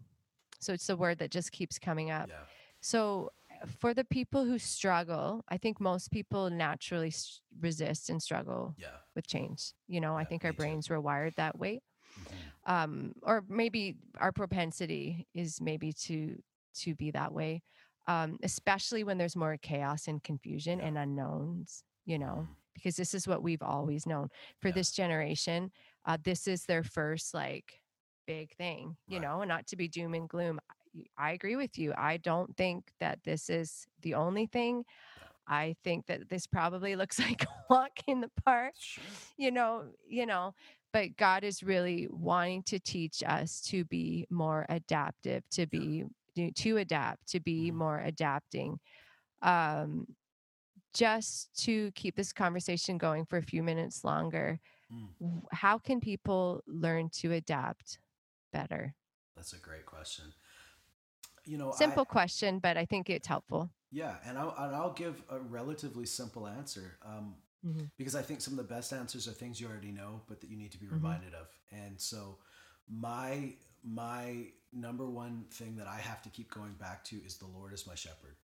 so 0.59 0.73
it's 0.73 0.87
the 0.87 0.97
word 0.97 1.19
that 1.19 1.31
just 1.31 1.51
keeps 1.51 1.79
coming 1.79 2.11
up. 2.11 2.29
Yeah. 2.29 2.45
So 2.81 3.31
for 3.79 3.93
the 3.93 4.05
people 4.05 4.45
who 4.45 4.59
struggle, 4.59 5.43
I 5.49 5.57
think 5.57 5.79
most 5.79 6.11
people 6.11 6.49
naturally 6.49 7.07
s- 7.09 7.41
resist 7.59 8.09
and 8.09 8.21
struggle 8.21 8.77
Yeah. 8.77 8.97
with 9.15 9.27
change. 9.27 9.73
You 9.87 10.01
know, 10.01 10.15
I 10.15 10.25
think 10.25 10.43
our 10.45 10.51
too. 10.51 10.57
brains 10.57 10.89
were 10.89 11.01
wired 11.01 11.35
that 11.37 11.57
way 11.57 11.81
Mhm. 12.17 12.51
um 12.65 13.13
or 13.23 13.43
maybe 13.49 13.95
our 14.19 14.31
propensity 14.31 15.27
is 15.33 15.61
maybe 15.61 15.93
to 15.93 16.41
to 16.73 16.95
be 16.95 17.11
that 17.11 17.33
way 17.33 17.61
um 18.07 18.37
especially 18.43 19.03
when 19.03 19.17
there's 19.17 19.35
more 19.35 19.57
chaos 19.57 20.07
and 20.07 20.23
confusion 20.23 20.79
Yeah. 20.79 20.87
and 20.87 20.97
unknowns 20.97 21.83
you 22.05 22.17
know 22.19 22.47
Mhm. 22.47 22.55
because 22.73 22.95
this 22.97 23.13
is 23.13 23.27
what 23.27 23.43
we've 23.43 23.61
always 23.63 24.05
known 24.05 24.29
for 24.61 24.69
Yeah. 24.69 24.73
this 24.73 24.91
generation 24.91 25.71
uh 26.05 26.17
this 26.23 26.47
is 26.47 26.65
their 26.65 26.83
first 26.83 27.33
like 27.33 27.81
big 28.27 28.55
thing 28.55 28.97
you 29.07 29.19
Right. 29.19 29.27
know 29.27 29.41
and 29.41 29.49
not 29.49 29.67
to 29.67 29.75
be 29.75 29.87
doom 29.87 30.13
and 30.13 30.29
gloom 30.29 30.59
I- 30.69 31.29
i 31.29 31.31
agree 31.31 31.55
with 31.55 31.77
you 31.77 31.93
i 31.97 32.17
don't 32.17 32.55
think 32.57 32.91
that 32.99 33.19
this 33.23 33.49
is 33.49 33.85
the 34.01 34.13
only 34.15 34.47
thing 34.47 34.85
i 35.47 35.75
think 35.83 36.05
that 36.07 36.29
this 36.29 36.47
probably 36.47 36.95
looks 36.95 37.17
like 37.27 37.43
a 37.43 37.47
walk 37.69 37.99
in 38.07 38.21
the 38.21 38.31
park 38.45 38.73
Sure. 38.77 39.03
you 39.37 39.51
know 39.51 39.85
you 40.07 40.25
know 40.25 40.53
but 40.93 41.15
god 41.17 41.43
is 41.43 41.63
really 41.63 42.07
wanting 42.11 42.63
to 42.63 42.79
teach 42.79 43.23
us 43.25 43.61
to 43.61 43.83
be 43.85 44.25
more 44.29 44.65
adaptive 44.69 45.47
to 45.49 45.65
be 45.67 46.03
to- 46.35 46.51
to 46.51 46.77
adapt 46.77 47.27
to 47.29 47.39
be 47.39 47.71
Mhm. 47.71 47.75
more 47.75 47.99
adapting 47.99 48.79
um 49.41 50.07
just 50.93 51.53
to 51.63 51.91
keep 51.91 52.15
this 52.15 52.33
conversation 52.33 52.97
going 52.97 53.25
for 53.25 53.37
a 53.37 53.43
few 53.43 53.63
minutes 53.63 54.03
longer 54.03 54.59
Mm. 54.91 55.43
how 55.51 55.77
can 55.79 55.99
people 55.99 56.61
learn 56.67 57.09
to 57.09 57.31
adapt 57.33 57.99
better 58.53 58.95
That's 59.35 59.53
a 59.53 59.57
great 59.59 59.85
question. 59.85 60.33
You 61.45 61.57
know, 61.57 61.71
I- 61.71 61.77
simple 61.77 62.05
question 62.05 62.59
but 62.59 62.77
i 62.77 62.85
think 62.85 63.09
it's 63.09 63.27
helpful 63.27 63.69
yeah, 63.91 64.17
and 64.25 64.37
I'll, 64.37 64.53
and 64.57 64.75
I'll 64.75 64.91
give 64.93 65.23
a 65.29 65.39
relatively 65.39 66.05
simple 66.05 66.47
answer 66.47 66.97
um, 67.05 67.35
Mhm. 67.63 67.91
because 67.97 68.13
I 68.15 68.23
think 68.23 68.41
some 68.41 68.53
of 68.53 68.57
the 68.57 68.73
best 68.75 68.91
answers 68.91 69.25
are 69.27 69.31
things 69.31 69.61
you 69.61 69.67
already 69.67 69.91
know, 69.91 70.21
but 70.27 70.41
that 70.41 70.49
you 70.49 70.57
need 70.57 70.71
to 70.73 70.77
be 70.77 70.87
Mhm. 70.87 70.93
reminded 70.95 71.33
of. 71.33 71.47
And 71.71 72.01
so, 72.01 72.39
my 72.89 73.55
my 73.85 74.47
number 74.73 75.05
one 75.05 75.45
thing 75.51 75.77
that 75.77 75.87
I 75.87 75.97
have 75.97 76.21
to 76.23 76.29
keep 76.29 76.51
going 76.51 76.73
back 76.73 77.03
to 77.05 77.17
is 77.25 77.37
the 77.37 77.47
Lord 77.47 77.73
is 77.73 77.87
my 77.87 77.95
shepherd, 77.95 78.35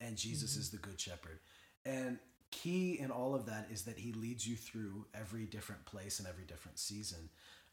and 0.00 0.16
Jesus 0.18 0.54
Mhm. 0.56 0.58
is 0.60 0.70
the 0.70 0.78
good 0.78 1.00
shepherd. 1.00 1.40
And 1.84 2.18
key 2.50 2.98
in 2.98 3.10
all 3.10 3.34
of 3.34 3.46
that 3.46 3.70
is 3.70 3.84
that 3.84 3.98
He 3.98 4.12
leads 4.12 4.46
you 4.46 4.56
through 4.56 5.06
every 5.14 5.46
different 5.46 5.84
place 5.86 6.18
and 6.18 6.28
every 6.28 6.44
different 6.44 6.78
season. 6.78 7.30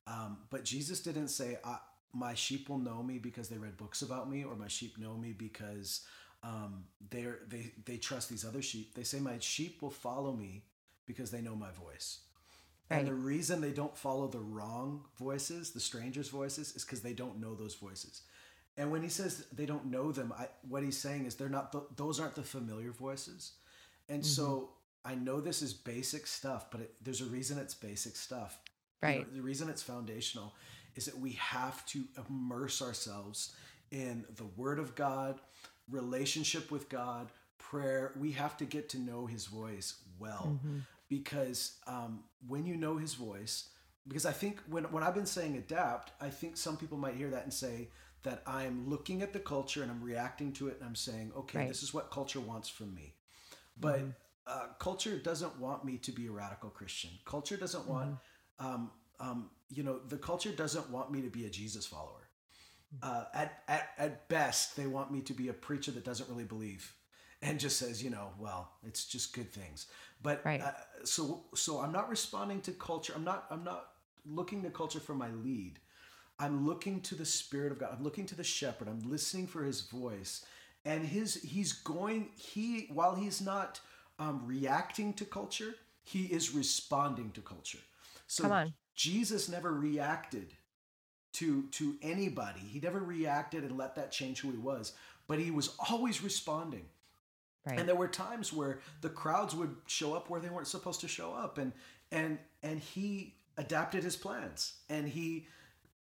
Um, 0.08 0.48
but 0.50 0.64
Jesus 0.66 1.02
didn't 1.02 1.30
say, 1.30 1.60
"My 2.14 2.36
sheep 2.36 2.70
will 2.70 2.78
know 2.78 3.04
me 3.04 3.18
because 3.20 3.50
they 3.50 3.58
read 3.58 3.78
books 3.78 4.02
about 4.02 4.30
me," 4.30 4.44
or 4.44 4.56
"My 4.56 4.68
sheep 4.70 4.98
know 4.98 5.18
me 5.18 5.34
because." 5.34 6.06
um, 6.44 6.86
they're, 7.10 7.40
they 7.48 7.74
they 7.86 7.98
trust 7.98 8.30
these 8.30 8.46
other 8.46 8.62
sheep. 8.62 8.94
They 8.94 9.04
say, 9.04 9.20
"My 9.20 9.40
sheep 9.40 9.82
will 9.82 9.90
follow 9.90 10.32
me 10.36 10.64
because 11.08 11.32
they 11.32 11.42
know 11.42 11.56
my 11.56 11.72
voice." 11.72 12.20
And 12.90 13.00
Right. 13.00 13.06
the 13.08 13.16
reason 13.16 13.62
they 13.62 13.72
don't 13.72 13.98
follow 13.98 14.28
the 14.28 14.40
wrong 14.40 15.06
voices, 15.18 15.72
the 15.72 15.80
strangers' 15.80 16.30
voices, 16.30 16.76
is 16.76 16.84
because 16.84 17.02
they 17.02 17.14
don't 17.14 17.40
know 17.40 17.56
those 17.56 17.76
voices. 17.76 18.22
And 18.78 18.92
when 18.92 19.02
he 19.02 19.10
says 19.10 19.46
they 19.52 19.66
don't 19.66 19.86
know 19.86 20.12
them, 20.12 20.32
I, 20.38 20.50
what 20.68 20.84
he's 20.84 20.98
saying 20.98 21.26
is 21.26 21.36
they're 21.36 21.50
not; 21.50 21.72
th- 21.72 21.86
those 21.96 22.20
aren't 22.20 22.36
the 22.36 22.44
familiar 22.44 22.92
voices. 22.92 23.54
And 24.10 24.24
so 24.26 24.70
I 25.04 25.16
know 25.16 25.40
this 25.42 25.62
is 25.62 25.74
basic 25.74 26.28
stuff, 26.28 26.70
but 26.70 26.82
it, 26.82 26.94
there's 27.02 27.22
a 27.22 27.26
reason 27.26 27.58
it's 27.58 27.74
basic 27.74 28.16
stuff. 28.16 28.60
You 29.02 29.10
know, 29.10 29.16
right 29.18 29.34
the 29.34 29.42
reason 29.42 29.70
it's 29.70 29.82
foundational 29.84 30.54
is 30.96 31.06
that 31.06 31.18
we 31.18 31.32
have 31.34 31.86
to 31.88 32.04
immerse 32.30 32.82
ourselves 32.82 33.56
in 33.92 34.26
the 34.36 34.46
Word 34.58 34.78
of 34.80 34.94
God, 34.96 35.40
relationship 35.90 36.70
with 36.72 36.90
God, 36.90 37.32
prayer. 37.58 38.14
We 38.20 38.32
have 38.34 38.58
to 38.58 38.66
get 38.66 38.90
to 38.90 39.00
know 39.00 39.26
His 39.26 39.46
voice 39.48 39.96
well 40.20 40.60
Mhm. 40.66 40.82
Because 41.10 41.78
um, 41.88 42.24
when 42.48 42.66
you 42.66 42.76
know 42.76 42.98
His 42.98 43.14
voice, 43.14 43.70
because 44.08 44.26
I 44.26 44.32
think 44.32 44.62
when, 44.70 44.84
when 44.86 45.04
I've 45.04 45.16
been 45.16 45.26
saying 45.26 45.58
adapt, 45.58 46.12
I 46.22 46.30
think 46.30 46.58
some 46.58 46.78
people 46.78 46.98
might 46.98 47.16
hear 47.16 47.30
that 47.32 47.44
and 47.44 47.54
say 47.54 47.90
that 48.24 48.42
I'm 48.48 48.90
looking 48.90 49.22
at 49.22 49.34
the 49.34 49.40
culture 49.40 49.82
and 49.84 49.92
I'm 49.92 50.04
reacting 50.04 50.52
to 50.54 50.68
it 50.68 50.78
and 50.80 50.88
I'm 50.88 50.96
saying, 50.96 51.32
okay, 51.38 51.60
Right. 51.60 51.68
this 51.68 51.84
is 51.84 51.94
what 51.94 52.12
culture 52.12 52.40
wants 52.40 52.70
from 52.70 52.94
me. 52.94 53.16
But 53.78 54.00
Mhm. 54.00 54.16
uh, 54.48 54.68
culture 54.80 55.18
doesn't 55.18 55.60
want 55.60 55.84
me 55.86 55.98
to 56.00 56.12
be 56.12 56.28
a 56.28 56.32
radical 56.32 56.70
Christian. 56.70 57.12
Culture 57.26 57.58
doesn't 57.58 57.88
want, 57.88 58.20
um, 58.60 58.92
um, 59.20 59.50
you 59.70 59.84
know, 59.84 60.00
the 60.00 60.18
culture 60.18 60.52
doesn't 60.52 60.90
want 60.92 61.12
me 61.12 61.22
to 61.22 61.30
be 61.30 61.46
a 61.46 61.50
Jesus 61.50 61.86
follower. 61.86 62.30
Uh, 63.02 63.26
at, 63.34 63.64
at, 63.68 63.90
at 63.98 64.30
best, 64.30 64.76
they 64.76 64.88
want 64.88 65.12
me 65.12 65.22
to 65.22 65.34
be 65.34 65.50
a 65.50 65.54
preacher 65.54 65.92
that 65.92 66.06
doesn't 66.06 66.30
really 66.30 66.46
believe 66.46 66.96
and 67.42 67.60
just 67.60 67.78
says, 67.78 68.02
you 68.04 68.10
know, 68.10 68.30
well, 68.40 68.72
it's 68.84 69.06
just 69.06 69.34
good 69.34 69.52
things. 69.52 69.88
But 70.26 70.42
Right. 70.44 70.60
uh, 70.60 70.72
so 71.04 71.44
so 71.54 71.80
I'm 71.80 71.92
not 71.92 72.10
responding 72.10 72.60
to 72.62 72.72
culture. 72.72 73.14
I'm 73.16 73.24
not 73.24 73.46
I'm 73.52 73.64
not 73.64 73.92
looking 74.26 74.64
to 74.64 74.72
culture 74.72 75.00
for 75.00 75.14
my 75.14 75.30
lead. 75.30 75.80
I'm 76.40 76.66
looking 76.66 77.00
to 77.02 77.16
the 77.16 77.26
Spirit 77.26 77.72
of 77.72 77.78
God. 77.78 77.96
I'm 77.96 78.04
looking 78.04 78.26
to 78.26 78.36
the 78.36 78.44
Shepherd. 78.44 78.88
I'm 78.88 79.08
listening 79.08 79.46
for 79.46 79.64
His 79.64 79.82
voice, 79.82 80.44
and 80.84 81.06
His 81.06 81.36
He's 81.36 81.74
going. 81.74 82.30
He 82.36 82.90
while 82.92 83.14
He's 83.14 83.40
not 83.40 83.80
um, 84.18 84.42
reacting 84.48 85.14
to 85.14 85.26
culture, 85.26 85.76
He 86.04 86.24
is 86.26 86.56
responding 86.56 87.30
to 87.34 87.42
culture. 87.42 87.84
So 88.26 88.46
Come 88.46 88.52
on. 88.52 88.74
Jesus 88.96 89.48
never 89.48 89.72
reacted 89.72 90.56
to 91.34 91.68
to 91.74 91.98
anybody. 92.02 92.62
He 92.62 92.80
never 92.80 93.00
reacted 93.00 93.64
and 93.64 93.78
let 93.78 93.94
that 93.96 94.12
change 94.12 94.40
who 94.40 94.50
He 94.50 94.58
was, 94.58 94.94
but 95.28 95.38
He 95.38 95.52
was 95.52 95.76
always 95.88 96.24
responding. 96.24 96.86
Right 97.66 97.80
And 97.80 97.88
there 97.88 97.96
were 97.96 98.08
times 98.08 98.54
where 98.54 98.80
the 99.02 99.10
crowds 99.10 99.56
would 99.56 99.76
show 99.88 100.14
up 100.14 100.30
where 100.30 100.40
they 100.40 100.50
weren't 100.50 100.68
supposed 100.68 101.02
to 101.02 101.08
show 101.08 101.34
up, 101.34 101.58
and 101.58 101.72
and 102.12 102.38
and 102.64 102.80
he 102.80 103.36
adapted 103.58 104.04
his 104.04 104.16
plans 104.18 104.74
and 104.90 105.08
he 105.08 105.48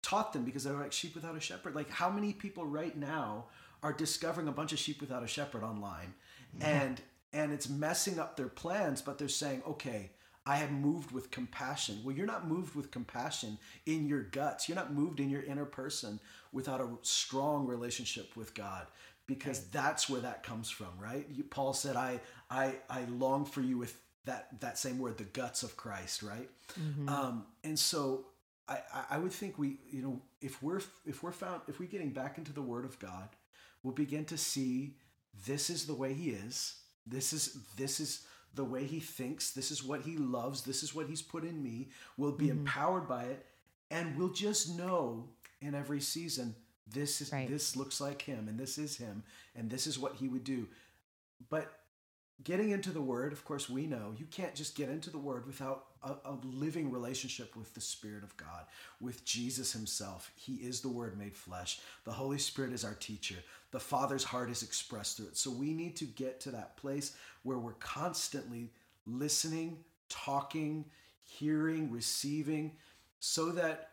taught 0.01 0.33
them 0.33 0.43
because 0.43 0.63
they 0.65 0.71
were 0.71 0.81
like 0.81 0.91
sheep 0.91 1.15
without 1.15 1.35
a 1.35 1.39
shepherd. 1.39 1.75
Like 1.75 1.89
how 1.89 2.09
many 2.09 2.33
people 2.33 2.65
right 2.65 2.95
now 2.95 3.45
are 3.83 3.93
discovering 3.93 4.47
a 4.47 4.51
bunch 4.51 4.73
of 4.73 4.79
sheep 4.79 5.01
without 5.01 5.23
a 5.23 5.27
shepherd 5.27 5.63
online, 5.63 6.13
and 6.61 7.01
and 7.33 7.51
it's 7.51 7.69
messing 7.69 8.19
up 8.19 8.37
their 8.37 8.47
plans, 8.47 9.01
but 9.01 9.17
they're 9.17 9.27
saying, 9.27 9.63
okay. 9.67 10.11
I 10.49 10.55
have 10.55 10.71
moved 10.71 11.11
with 11.11 11.29
compassion. 11.29 11.99
Well, 12.05 12.15
you're 12.15 12.25
not 12.25 12.47
moved 12.47 12.73
with 12.73 12.89
compassion 12.89 13.57
in 13.85 14.07
your 14.07 14.21
guts. 14.23 14.69
You're 14.69 14.77
not 14.77 14.93
moved 14.93 15.19
in 15.19 15.29
your 15.29 15.41
inner 15.41 15.65
person 15.65 16.21
without 16.53 16.79
a 16.79 16.87
strong 17.01 17.67
relationship 17.67 18.33
with 18.37 18.53
God 18.53 18.87
because 19.27 19.67
that's 19.67 20.09
where 20.09 20.21
that 20.21 20.43
comes 20.43 20.69
from, 20.69 20.87
right? 20.99 21.27
You, 21.29 21.43
Paul 21.43 21.73
said, 21.73 21.95
"I, 21.95 22.19
I, 22.49 22.75
I 22.89 23.03
long 23.05 23.45
for 23.45 23.61
you 23.61 23.77
with 23.77 23.95
that 24.25 24.59
that 24.61 24.77
same 24.77 24.97
word, 24.97 25.17
the 25.17 25.25
guts 25.25 25.63
of 25.63 25.77
Christ," 25.77 26.23
right? 26.23 26.49
Mhm. 26.79 27.09
Um, 27.09 27.45
and 27.63 27.77
so 27.77 28.25
I, 28.69 28.79
I 29.11 29.17
would 29.17 29.31
think 29.31 29.57
we, 29.57 29.77
you 29.89 30.01
know, 30.01 30.21
if 30.41 30.61
we're 30.61 30.81
if 31.05 31.23
we're 31.23 31.31
found 31.31 31.61
if 31.67 31.79
we're 31.79 31.89
getting 31.89 32.11
back 32.11 32.37
into 32.37 32.53
the 32.53 32.61
Word 32.61 32.85
of 32.85 32.99
God, 32.99 33.29
we'll 33.83 33.93
begin 33.93 34.25
to 34.25 34.37
see 34.37 34.95
this 35.45 35.69
is 35.69 35.85
the 35.85 35.93
way 35.93 36.13
He 36.13 36.31
is. 36.31 36.75
This 37.05 37.31
is 37.31 37.59
this 37.77 37.99
is 37.99 38.25
the 38.53 38.65
way 38.65 38.85
He 38.85 38.99
thinks. 38.99 39.51
This 39.51 39.71
is 39.71 39.83
what 39.83 40.01
He 40.01 40.17
loves. 40.17 40.63
This 40.63 40.83
is 40.83 40.93
what 40.93 41.07
He's 41.07 41.21
put 41.21 41.43
in 41.43 41.61
me. 41.61 41.89
We'll 42.17 42.31
be 42.33 42.47
mm-hmm. 42.47 42.59
empowered 42.59 43.07
by 43.07 43.23
it, 43.25 43.45
and 43.89 44.17
we'll 44.17 44.33
just 44.33 44.77
know 44.77 45.29
in 45.61 45.73
every 45.73 46.01
season 46.01 46.55
this 46.93 47.21
is 47.21 47.31
right. 47.31 47.47
this 47.47 47.75
looks 47.75 47.99
like 47.99 48.21
Him, 48.21 48.47
and 48.47 48.59
this 48.59 48.77
is 48.77 48.97
Him, 48.97 49.23
and 49.55 49.69
this 49.69 49.87
is 49.87 49.99
what 49.99 50.15
He 50.15 50.27
would 50.27 50.43
do. 50.43 50.67
But 51.49 51.71
getting 52.43 52.69
into 52.69 52.91
the 52.91 53.01
word 53.01 53.33
of 53.33 53.43
course 53.43 53.69
we 53.69 53.87
know 53.87 54.13
you 54.17 54.25
can't 54.25 54.53
just 54.53 54.75
get 54.75 54.89
into 54.89 55.09
the 55.09 55.17
word 55.17 55.45
without 55.45 55.85
a, 56.03 56.11
a, 56.25 56.37
living 56.43 56.91
relationship 56.91 57.55
with 57.55 57.73
the 57.73 57.81
spirit 57.81 58.23
of 58.23 58.35
god 58.37 58.65
with 59.01 59.25
jesus 59.25 59.73
himself 59.73 60.31
he 60.35 60.53
is 60.55 60.81
the 60.81 60.87
word 60.87 61.17
made 61.17 61.35
flesh 61.35 61.79
the 62.05 62.11
holy 62.11 62.37
spirit 62.37 62.73
is 62.73 62.85
our 62.85 62.93
teacher 62.93 63.35
the 63.71 63.79
father's 63.79 64.23
heart 64.23 64.49
is 64.51 64.61
expressed 64.61 65.17
through 65.17 65.27
it 65.27 65.37
so 65.37 65.49
we 65.49 65.73
need 65.73 65.95
to 65.95 66.05
get 66.05 66.39
to 66.39 66.51
that 66.51 66.77
place 66.77 67.15
where 67.43 67.57
we're 67.57 67.73
constantly 67.73 68.69
listening 69.07 69.77
talking 70.07 70.85
hearing 71.23 71.91
receiving 71.91 72.71
so 73.19 73.49
that 73.49 73.89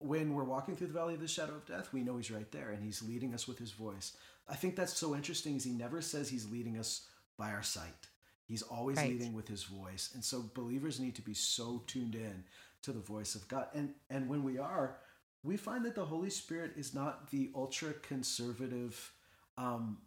when 0.00 0.34
we're 0.34 0.44
walking 0.44 0.76
through 0.76 0.86
the 0.86 0.92
valley 0.92 1.14
of 1.14 1.20
the 1.20 1.28
shadow 1.28 1.54
of 1.54 1.66
death 1.66 1.92
we 1.92 2.02
know 2.02 2.16
he's 2.16 2.30
right 2.30 2.52
there 2.52 2.70
and 2.70 2.82
he's 2.82 3.02
leading 3.02 3.34
us 3.34 3.48
with 3.48 3.58
his 3.58 3.72
voice 3.72 4.16
i 4.48 4.54
think 4.54 4.76
that's 4.76 4.96
so 4.96 5.14
interesting 5.14 5.56
is 5.56 5.64
he 5.64 5.72
never 5.72 6.00
says 6.00 6.28
he's 6.28 6.50
leading 6.50 6.78
us 6.78 7.08
by 7.38 7.52
our 7.52 7.62
sight. 7.62 8.08
He's 8.44 8.62
always 8.62 8.96
right. 8.96 9.10
leading 9.10 9.32
with 9.32 9.48
his 9.48 9.62
voice. 9.62 10.10
And 10.14 10.24
so 10.24 10.44
believers 10.54 11.00
need 11.00 11.14
to 11.14 11.22
be 11.22 11.34
so 11.34 11.82
tuned 11.86 12.14
in 12.14 12.44
to 12.82 12.92
the 12.92 13.00
voice 13.00 13.34
of 13.34 13.46
God. 13.48 13.68
And 13.74 13.94
and 14.10 14.28
when 14.28 14.42
we 14.42 14.58
are, 14.58 14.96
we 15.42 15.56
find 15.56 15.84
that 15.84 15.94
the 15.94 16.04
Holy 16.04 16.30
Spirit 16.30 16.72
is 16.76 16.94
not 16.94 17.30
the 17.30 17.50
ultra 17.54 17.92
conservative 17.94 19.12
um, 19.56 19.98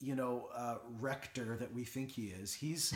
you 0.00 0.14
know, 0.14 0.48
uh, 0.54 0.76
rector 1.00 1.56
that 1.56 1.72
we 1.72 1.84
think 1.84 2.10
he 2.10 2.26
is. 2.26 2.52
He's 2.52 2.94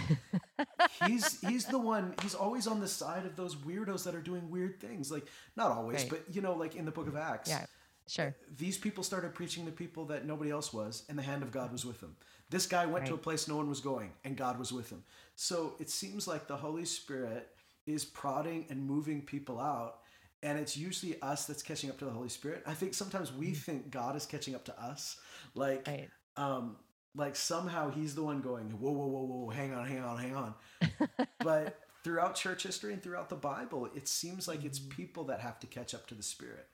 he's 1.06 1.40
he's 1.40 1.66
the 1.66 1.78
one. 1.78 2.14
He's 2.22 2.34
always 2.34 2.66
on 2.66 2.80
the 2.80 2.88
side 2.88 3.26
of 3.26 3.36
those 3.36 3.56
weirdos 3.56 4.04
that 4.04 4.14
are 4.14 4.20
doing 4.20 4.50
weird 4.50 4.80
things. 4.80 5.10
Like 5.10 5.26
not 5.56 5.70
always, 5.70 6.02
right. 6.02 6.10
but 6.10 6.34
you 6.34 6.42
know, 6.42 6.54
like 6.54 6.74
in 6.74 6.84
the 6.84 6.90
Book 6.90 7.08
of 7.08 7.16
Acts. 7.16 7.48
Yeah, 7.50 7.66
sure. 8.06 8.34
These 8.56 8.78
people 8.78 9.04
started 9.04 9.34
preaching 9.34 9.66
to 9.66 9.72
people 9.72 10.06
that 10.06 10.26
nobody 10.26 10.50
else 10.50 10.72
was, 10.72 11.04
and 11.08 11.18
the 11.18 11.22
hand 11.22 11.42
of 11.42 11.52
God 11.52 11.72
was 11.72 11.84
with 11.84 12.00
them. 12.00 12.16
This 12.50 12.66
guy 12.66 12.86
went 12.86 13.02
right. 13.02 13.08
to 13.08 13.14
a 13.14 13.18
place 13.18 13.48
no 13.48 13.56
one 13.56 13.68
was 13.68 13.80
going, 13.80 14.12
and 14.24 14.36
God 14.36 14.58
was 14.58 14.72
with 14.72 14.90
him. 14.90 15.02
So 15.36 15.74
it 15.78 15.90
seems 15.90 16.26
like 16.26 16.46
the 16.46 16.56
Holy 16.56 16.84
Spirit 16.84 17.48
is 17.86 18.04
prodding 18.04 18.66
and 18.70 18.86
moving 18.86 19.22
people 19.22 19.60
out. 19.60 20.00
And 20.42 20.58
it's 20.58 20.76
usually 20.76 21.20
us 21.20 21.46
that's 21.46 21.62
catching 21.62 21.90
up 21.90 21.98
to 21.98 22.04
the 22.04 22.12
Holy 22.12 22.28
Spirit. 22.28 22.62
I 22.66 22.74
think 22.74 22.94
sometimes 22.94 23.32
we 23.32 23.46
mm-hmm. 23.46 23.54
think 23.54 23.90
God 23.90 24.14
is 24.14 24.24
catching 24.24 24.54
up 24.54 24.64
to 24.66 24.80
us. 24.80 25.16
Like, 25.54 25.86
right. 25.88 26.08
um, 26.36 26.76
like 27.14 27.36
somehow 27.36 27.90
he's 27.90 28.14
the 28.14 28.22
one 28.22 28.40
going, 28.40 28.70
whoa, 28.70 28.90
whoa, 28.90 29.06
whoa, 29.06 29.22
whoa, 29.22 29.50
hang 29.50 29.74
on, 29.74 29.86
hang 29.86 30.02
on, 30.02 30.18
hang 30.18 30.36
on. 30.36 30.54
but 31.40 31.80
throughout 32.04 32.34
church 32.34 32.62
history 32.62 32.92
and 32.92 33.02
throughout 33.02 33.28
the 33.28 33.36
Bible, 33.36 33.88
it 33.94 34.08
seems 34.08 34.46
like 34.46 34.64
it's 34.64 34.78
mm-hmm. 34.78 34.96
people 34.96 35.24
that 35.24 35.40
have 35.40 35.58
to 35.60 35.66
catch 35.66 35.94
up 35.94 36.06
to 36.08 36.14
the 36.14 36.22
Spirit. 36.22 36.68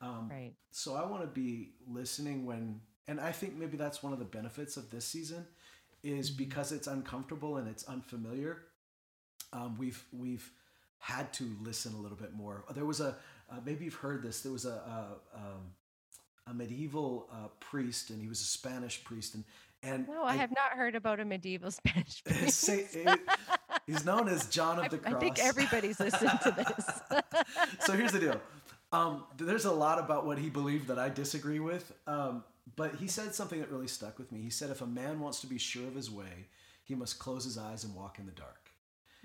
Um, 0.00 0.28
right. 0.30 0.52
So 0.70 0.94
I 0.94 1.04
want 1.04 1.22
to 1.22 1.28
be 1.28 1.72
listening 1.86 2.46
when 2.46 2.80
and 3.10 3.20
I 3.20 3.32
think 3.32 3.56
maybe 3.56 3.76
that's 3.76 4.04
one 4.04 4.12
of 4.12 4.20
the 4.20 4.24
benefits 4.24 4.76
of 4.76 4.88
this 4.90 5.04
season 5.04 5.44
is 6.02 6.30
mm-hmm. 6.30 6.38
because 6.38 6.70
it's 6.72 6.86
uncomfortable 6.86 7.56
and 7.56 7.68
it's 7.68 7.84
unfamiliar. 7.84 8.62
Um, 9.52 9.76
we've 9.78 10.02
we've 10.12 10.48
had 11.00 11.32
to 11.34 11.56
listen 11.60 11.92
a 11.94 11.98
little 11.98 12.16
bit 12.16 12.34
more. 12.34 12.64
There 12.72 12.84
was 12.84 13.00
a 13.00 13.16
uh, 13.50 13.56
maybe 13.64 13.84
you've 13.84 13.94
heard 13.94 14.22
this. 14.22 14.42
There 14.42 14.52
was 14.52 14.64
a 14.64 14.70
a, 14.70 15.36
um, 15.36 15.72
a 16.46 16.54
medieval 16.54 17.28
uh, 17.32 17.48
priest, 17.58 18.10
and 18.10 18.22
he 18.22 18.28
was 18.28 18.40
a 18.40 18.44
Spanish 18.44 19.02
priest, 19.02 19.34
and 19.34 19.44
and 19.82 20.06
no, 20.08 20.24
I, 20.24 20.30
I 20.30 20.36
have 20.36 20.50
not 20.50 20.72
heard 20.72 20.94
about 20.94 21.20
a 21.20 21.24
medieval 21.24 21.70
Spanish 21.70 22.22
priest. 22.24 22.58
Say, 22.58 22.86
he's 23.86 24.04
known 24.04 24.28
as 24.28 24.46
John 24.46 24.78
of 24.78 24.90
the 24.90 24.98
Cross. 24.98 25.14
I 25.14 25.18
think 25.18 25.38
everybody's 25.38 25.98
listened 26.00 26.38
to 26.42 26.50
this. 26.50 27.24
so 27.86 27.92
here's 27.94 28.12
the 28.12 28.20
deal. 28.20 28.40
Um, 28.92 29.24
there's 29.36 29.64
a 29.64 29.72
lot 29.72 29.98
about 29.98 30.26
what 30.26 30.38
he 30.38 30.50
believed 30.50 30.88
that 30.88 30.98
I 30.98 31.08
disagree 31.08 31.60
with. 31.60 31.92
Um, 32.06 32.44
but 32.76 32.96
he 32.96 33.06
said 33.06 33.34
something 33.34 33.60
that 33.60 33.70
really 33.70 33.88
stuck 33.88 34.18
with 34.18 34.32
me. 34.32 34.40
He 34.42 34.50
said, 34.50 34.70
if 34.70 34.80
a 34.80 34.86
man 34.86 35.20
wants 35.20 35.40
to 35.40 35.46
be 35.46 35.58
sure 35.58 35.86
of 35.86 35.94
his 35.94 36.10
way, 36.10 36.48
he 36.84 36.94
must 36.94 37.18
close 37.18 37.44
his 37.44 37.56
eyes 37.56 37.84
and 37.84 37.94
walk 37.94 38.18
in 38.18 38.26
the 38.26 38.32
dark. 38.32 38.70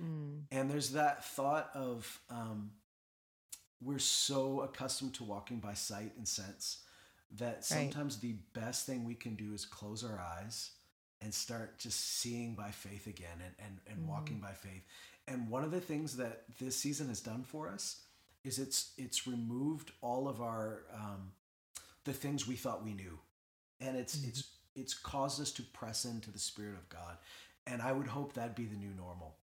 Mm. 0.02 0.42
And 0.52 0.70
there's 0.70 0.92
that 0.92 1.26
thought 1.26 1.70
of 1.74 2.20
um, 2.30 2.72
we're 3.82 4.00
so 4.00 4.62
accustomed 4.62 5.14
to 5.16 5.24
walking 5.24 5.60
by 5.60 5.74
sight 5.74 6.12
and 6.18 6.28
sense 6.28 6.80
that 7.38 7.66
sometimes 7.66 8.16
right. 8.16 8.22
the 8.22 8.60
best 8.60 8.86
thing 8.86 9.04
we 9.04 9.16
can 9.16 9.36
do 9.36 9.54
is 9.54 9.66
close 9.66 10.04
our 10.04 10.20
eyes 10.20 10.72
and 11.22 11.34
start 11.34 11.78
just 11.78 12.20
seeing 12.20 12.56
by 12.56 12.72
faith 12.72 13.08
again 13.08 13.42
and, 13.44 13.54
and, 13.60 13.78
and 13.90 14.06
mm. 14.06 14.10
walking 14.10 14.40
by 14.40 14.52
faith. 14.52 14.84
And 15.28 15.50
one 15.50 15.64
of 15.64 15.72
the 15.72 15.82
things 15.82 16.18
that 16.18 16.44
this 16.60 16.76
season 16.76 17.08
has 17.08 17.20
done 17.20 17.44
for 17.44 17.70
us 17.70 18.02
is 18.44 18.60
it's 18.60 18.92
it's 18.98 19.28
removed 19.28 19.92
all 20.02 20.28
of 20.28 20.40
our 20.40 20.84
um, 20.94 21.32
the 22.04 22.14
things 22.14 22.48
we 22.48 22.56
thought 22.56 22.86
we 22.86 22.94
knew 22.94 23.18
and 23.82 23.98
it's 23.98 24.18
mm-hmm. 24.18 24.30
it's 24.30 24.52
it's 24.76 24.94
caused 24.94 25.42
us 25.42 25.52
to 25.52 25.64
press 25.64 26.06
into 26.06 26.32
the 26.32 26.40
spirit 26.40 26.76
of 26.76 26.88
god 26.88 27.18
and 27.68 27.82
i 27.82 27.92
would 27.92 28.08
hope 28.08 28.34
that'd 28.34 28.56
be 28.56 28.66
the 28.66 28.78
new 28.78 28.94
normal 28.96 29.36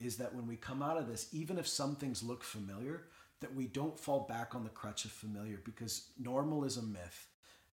is 0.00 0.16
that 0.16 0.34
when 0.34 0.46
we 0.46 0.56
come 0.56 0.82
out 0.82 0.96
of 0.96 1.06
this 1.06 1.28
even 1.32 1.58
if 1.58 1.68
some 1.68 1.94
things 1.94 2.22
look 2.22 2.42
familiar 2.42 3.04
that 3.40 3.54
we 3.54 3.66
don't 3.66 3.98
fall 3.98 4.20
back 4.20 4.54
on 4.54 4.64
the 4.64 4.70
crutch 4.70 5.04
of 5.04 5.10
familiar 5.10 5.60
because 5.64 6.08
normal 6.18 6.64
is 6.64 6.78
a 6.78 6.82
myth 6.82 7.28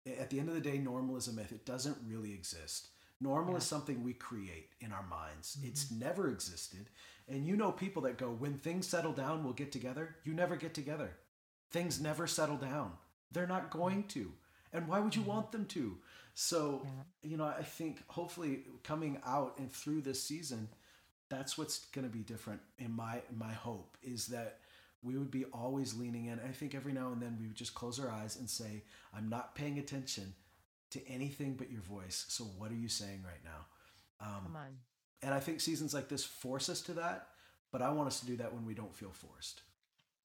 at 0.06 0.30
the 0.30 0.40
end 0.40 0.50
of 0.50 0.56
the 0.56 0.62
day 0.62 0.78
normal 0.78 1.16
is 1.18 1.28
a 1.28 1.34
myth 1.34 1.52
it 1.52 1.66
doesn't 1.66 1.98
really 2.06 2.34
exist 2.34 2.90
normal 3.22 3.54
yeah. 3.54 3.58
is 3.58 3.64
something 3.64 4.04
we 4.04 4.14
create 4.14 4.70
in 4.82 4.92
our 4.92 5.06
minds 5.10 5.58
mm-hmm. 5.58 5.68
it's 5.68 5.92
never 5.92 6.30
existed 6.30 6.90
and 7.28 7.48
you 7.48 7.56
know 7.56 7.72
people 7.72 8.02
that 8.02 8.18
go 8.18 8.28
when 8.28 8.54
things 8.54 8.88
settle 8.88 9.14
down 9.14 9.44
we'll 9.44 9.54
get 9.54 9.72
together 9.72 10.16
you 10.24 10.34
never 10.34 10.56
get 10.56 10.74
together 10.74 11.12
things 11.72 12.02
never 12.02 12.28
settle 12.28 12.58
down 12.58 12.92
they're 13.32 13.48
not 13.48 13.70
going 13.70 14.04
to 14.04 14.32
and 14.72 14.88
why 14.88 15.00
would 15.00 15.16
you 15.16 15.22
mm-hmm. 15.22 15.32
want 15.32 15.52
them 15.52 15.66
to 15.66 15.98
so 16.34 16.82
yeah. 16.84 17.30
you 17.30 17.38
know 17.38 17.46
i 17.46 17.64
think 17.64 18.04
hopefully 18.08 18.62
coming 18.84 19.20
out 19.26 19.56
and 19.58 19.72
through 19.72 20.02
this 20.02 20.22
season 20.22 20.68
that's 21.30 21.58
what's 21.58 21.86
going 21.88 22.06
to 22.06 22.16
be 22.16 22.24
different 22.24 22.60
in 22.78 22.92
my 22.92 23.22
my 23.36 23.54
hope 23.54 23.98
is 24.04 24.28
that 24.28 24.60
we 25.04 25.18
would 25.18 25.32
be 25.32 25.46
always 25.46 25.94
leaning 25.94 26.26
in 26.26 26.40
i 26.48 26.52
think 26.52 26.74
every 26.74 26.94
now 26.94 27.12
and 27.12 27.22
then 27.22 27.38
we 27.40 27.48
would 27.48 27.56
just 27.56 27.74
close 27.74 28.00
our 28.00 28.10
eyes 28.10 28.38
and 28.38 28.50
say 28.50 28.84
i'm 29.16 29.30
not 29.30 29.56
paying 29.56 29.80
attention 29.80 30.34
to 30.90 31.06
anything 31.08 31.54
but 31.56 31.72
your 31.72 31.82
voice 31.82 32.26
so 32.30 32.44
what 32.44 32.72
are 32.72 32.76
you 32.76 32.90
saying 32.90 33.24
right 33.26 33.44
now 33.44 34.26
um, 34.26 34.44
come 34.44 34.56
on 34.56 34.78
and 35.22 35.34
i 35.34 35.40
think 35.40 35.60
seasons 35.60 35.94
like 35.94 36.10
this 36.10 36.24
force 36.24 36.70
us 36.70 36.82
to 36.82 36.94
that 36.94 37.28
but 37.72 37.82
i 37.82 37.90
want 37.90 38.08
us 38.08 38.20
to 38.20 38.26
do 38.26 38.38
that 38.38 38.54
when 38.54 38.66
we 38.66 38.74
don't 38.74 38.96
feel 38.96 39.12
forced 39.12 39.62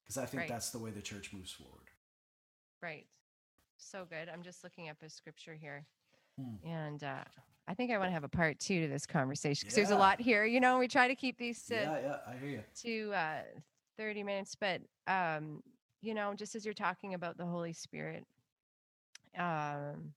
because 0.03 0.17
i 0.17 0.25
think 0.25 0.41
right. 0.41 0.49
that's 0.49 0.69
the 0.69 0.79
way 0.79 0.91
the 0.91 1.01
church 1.01 1.31
moves 1.33 1.51
forward 1.51 1.89
right 2.81 3.05
so 3.79 4.05
good. 4.09 4.29
I'm 4.29 4.43
just 4.43 4.63
looking 4.63 4.89
up 4.89 4.97
a 5.05 5.09
scripture 5.09 5.55
here. 5.59 5.85
Hmm. 6.39 6.67
And 6.67 7.03
uh, 7.03 7.23
I 7.67 7.73
think 7.73 7.91
I 7.91 7.97
want 7.97 8.09
to 8.09 8.13
have 8.13 8.23
a 8.23 8.29
part 8.29 8.59
two 8.59 8.81
to 8.81 8.87
this 8.87 9.05
conversation 9.05 9.65
because 9.65 9.77
yeah. 9.77 9.83
there's 9.85 9.95
a 9.95 9.99
lot 9.99 10.19
here. 10.19 10.45
You 10.45 10.59
know, 10.59 10.77
we 10.77 10.87
try 10.87 11.07
to 11.07 11.15
keep 11.15 11.37
these 11.37 11.61
to, 11.67 11.75
yeah, 11.75 11.99
yeah, 12.01 12.17
I 12.27 12.37
hear 12.37 12.49
you. 12.49 12.63
to 12.83 13.13
uh, 13.13 13.41
30 13.99 14.23
minutes. 14.23 14.55
But, 14.55 14.81
um, 15.07 15.61
you 16.01 16.13
know, 16.13 16.33
just 16.33 16.55
as 16.55 16.63
you're 16.65 16.73
talking 16.73 17.13
about 17.13 17.37
the 17.37 17.45
Holy 17.45 17.73
Spirit, 17.73 18.25
um, 19.37 20.13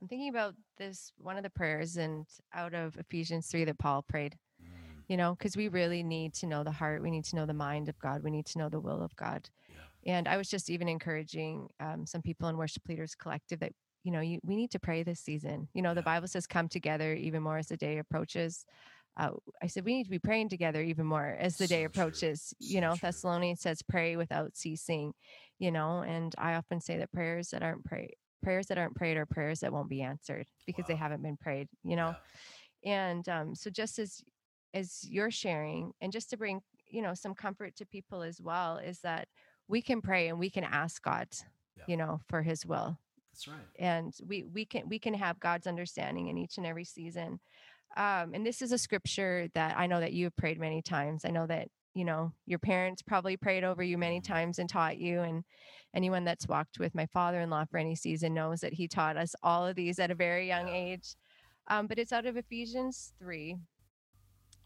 I'm 0.00 0.08
thinking 0.08 0.28
about 0.28 0.54
this 0.76 1.12
one 1.16 1.36
of 1.36 1.44
the 1.44 1.50
prayers 1.50 1.96
and 1.96 2.26
out 2.52 2.74
of 2.74 2.96
Ephesians 2.96 3.46
3 3.46 3.64
that 3.64 3.78
Paul 3.78 4.02
prayed, 4.02 4.36
mm. 4.62 4.68
you 5.08 5.16
know, 5.16 5.34
because 5.34 5.56
we 5.56 5.68
really 5.68 6.02
need 6.02 6.34
to 6.34 6.46
know 6.46 6.62
the 6.62 6.72
heart. 6.72 7.02
We 7.02 7.10
need 7.10 7.24
to 7.26 7.36
know 7.36 7.46
the 7.46 7.54
mind 7.54 7.88
of 7.88 7.98
God. 8.00 8.22
We 8.22 8.30
need 8.30 8.46
to 8.46 8.58
know 8.58 8.68
the 8.68 8.80
will 8.80 9.02
of 9.02 9.14
God. 9.16 9.48
And 10.06 10.28
I 10.28 10.36
was 10.36 10.48
just 10.48 10.70
even 10.70 10.88
encouraging 10.88 11.68
um, 11.80 12.06
some 12.06 12.22
people 12.22 12.48
in 12.48 12.56
Worship 12.56 12.82
Leaders 12.88 13.14
Collective 13.14 13.60
that, 13.60 13.72
you 14.04 14.12
know, 14.12 14.20
you, 14.20 14.38
we 14.44 14.56
need 14.56 14.70
to 14.70 14.78
pray 14.78 15.02
this 15.02 15.20
season. 15.20 15.68
You 15.74 15.82
know, 15.82 15.94
the 15.94 16.02
Bible 16.02 16.28
says 16.28 16.46
come 16.46 16.68
together 16.68 17.14
even 17.14 17.42
more 17.42 17.58
as 17.58 17.66
the 17.66 17.76
day 17.76 17.98
approaches. 17.98 18.64
Uh, 19.18 19.30
I 19.60 19.66
said 19.66 19.84
we 19.84 19.96
need 19.96 20.04
to 20.04 20.10
be 20.10 20.18
praying 20.18 20.48
together 20.48 20.80
even 20.80 21.06
more 21.06 21.36
as 21.38 21.56
the 21.56 21.66
day 21.66 21.84
approaches. 21.84 22.54
You 22.60 22.80
know, 22.80 22.94
Thessalonians 22.94 23.60
says 23.60 23.82
pray 23.82 24.16
without 24.16 24.56
ceasing. 24.56 25.12
You 25.58 25.72
know, 25.72 26.00
and 26.00 26.34
I 26.38 26.54
often 26.54 26.80
say 26.80 26.98
that 26.98 27.12
prayers 27.12 27.48
that 27.48 27.62
aren't 27.62 27.84
prayed, 27.84 28.14
prayers 28.42 28.66
that 28.66 28.78
aren't 28.78 28.94
prayed 28.94 29.16
are 29.16 29.26
prayers 29.26 29.60
that 29.60 29.72
won't 29.72 29.88
be 29.88 30.02
answered 30.02 30.46
because 30.66 30.84
wow. 30.84 30.86
they 30.88 30.96
haven't 30.96 31.22
been 31.22 31.36
prayed. 31.36 31.68
You 31.82 31.96
know, 31.96 32.14
yeah. 32.82 33.10
and 33.10 33.28
um, 33.28 33.54
so 33.54 33.70
just 33.70 33.98
as 33.98 34.22
as 34.72 35.04
you're 35.08 35.32
sharing, 35.32 35.92
and 36.00 36.12
just 36.12 36.30
to 36.30 36.36
bring 36.36 36.60
you 36.86 37.02
know 37.02 37.14
some 37.14 37.34
comfort 37.34 37.74
to 37.76 37.86
people 37.86 38.22
as 38.22 38.40
well, 38.40 38.76
is 38.76 39.00
that 39.00 39.26
we 39.66 39.82
can 39.82 40.00
pray 40.00 40.28
and 40.28 40.38
we 40.38 40.48
can 40.48 40.64
ask 40.64 41.02
God, 41.02 41.28
yeah. 41.76 41.84
you 41.86 41.96
know, 41.96 42.20
for 42.28 42.42
his 42.42 42.64
will. 42.64 42.98
That's 43.32 43.46
right. 43.46 43.66
And 43.78 44.14
we 44.26 44.44
we 44.44 44.64
can 44.64 44.88
we 44.88 44.98
can 44.98 45.14
have 45.14 45.38
God's 45.38 45.66
understanding 45.66 46.28
in 46.28 46.38
each 46.38 46.56
and 46.56 46.66
every 46.66 46.84
season. 46.84 47.38
Um, 47.96 48.32
and 48.34 48.46
this 48.46 48.62
is 48.62 48.72
a 48.72 48.78
scripture 48.78 49.48
that 49.54 49.76
I 49.78 49.86
know 49.86 50.00
that 50.00 50.12
you 50.12 50.24
have 50.26 50.36
prayed 50.36 50.60
many 50.60 50.82
times. 50.82 51.24
I 51.24 51.30
know 51.30 51.46
that 51.46 51.68
you 51.94 52.04
know 52.04 52.32
your 52.46 52.58
parents 52.60 53.02
probably 53.02 53.36
prayed 53.36 53.64
over 53.64 53.82
you 53.82 53.98
many 53.98 54.20
Mm-hmm. 54.20 54.32
times 54.32 54.58
and 54.58 54.68
taught 54.68 54.98
you 54.98 55.20
and 55.22 55.44
anyone 55.94 56.24
that's 56.24 56.48
walked 56.48 56.78
with 56.78 56.94
my 56.94 57.06
father-in-law 57.06 57.64
for 57.70 57.78
any 57.78 57.96
season 57.96 58.34
knows 58.34 58.60
that 58.60 58.74
he 58.74 58.88
taught 58.88 59.16
us 59.16 59.34
all 59.42 59.66
of 59.66 59.76
these 59.76 59.98
at 59.98 60.10
a 60.10 60.14
very 60.14 60.46
young 60.46 60.68
age 60.68 61.16
um, 61.68 61.86
but 61.86 61.98
it's 61.98 62.12
out 62.12 62.26
of 62.26 62.36
ephesians 62.36 63.12
3 63.18 63.56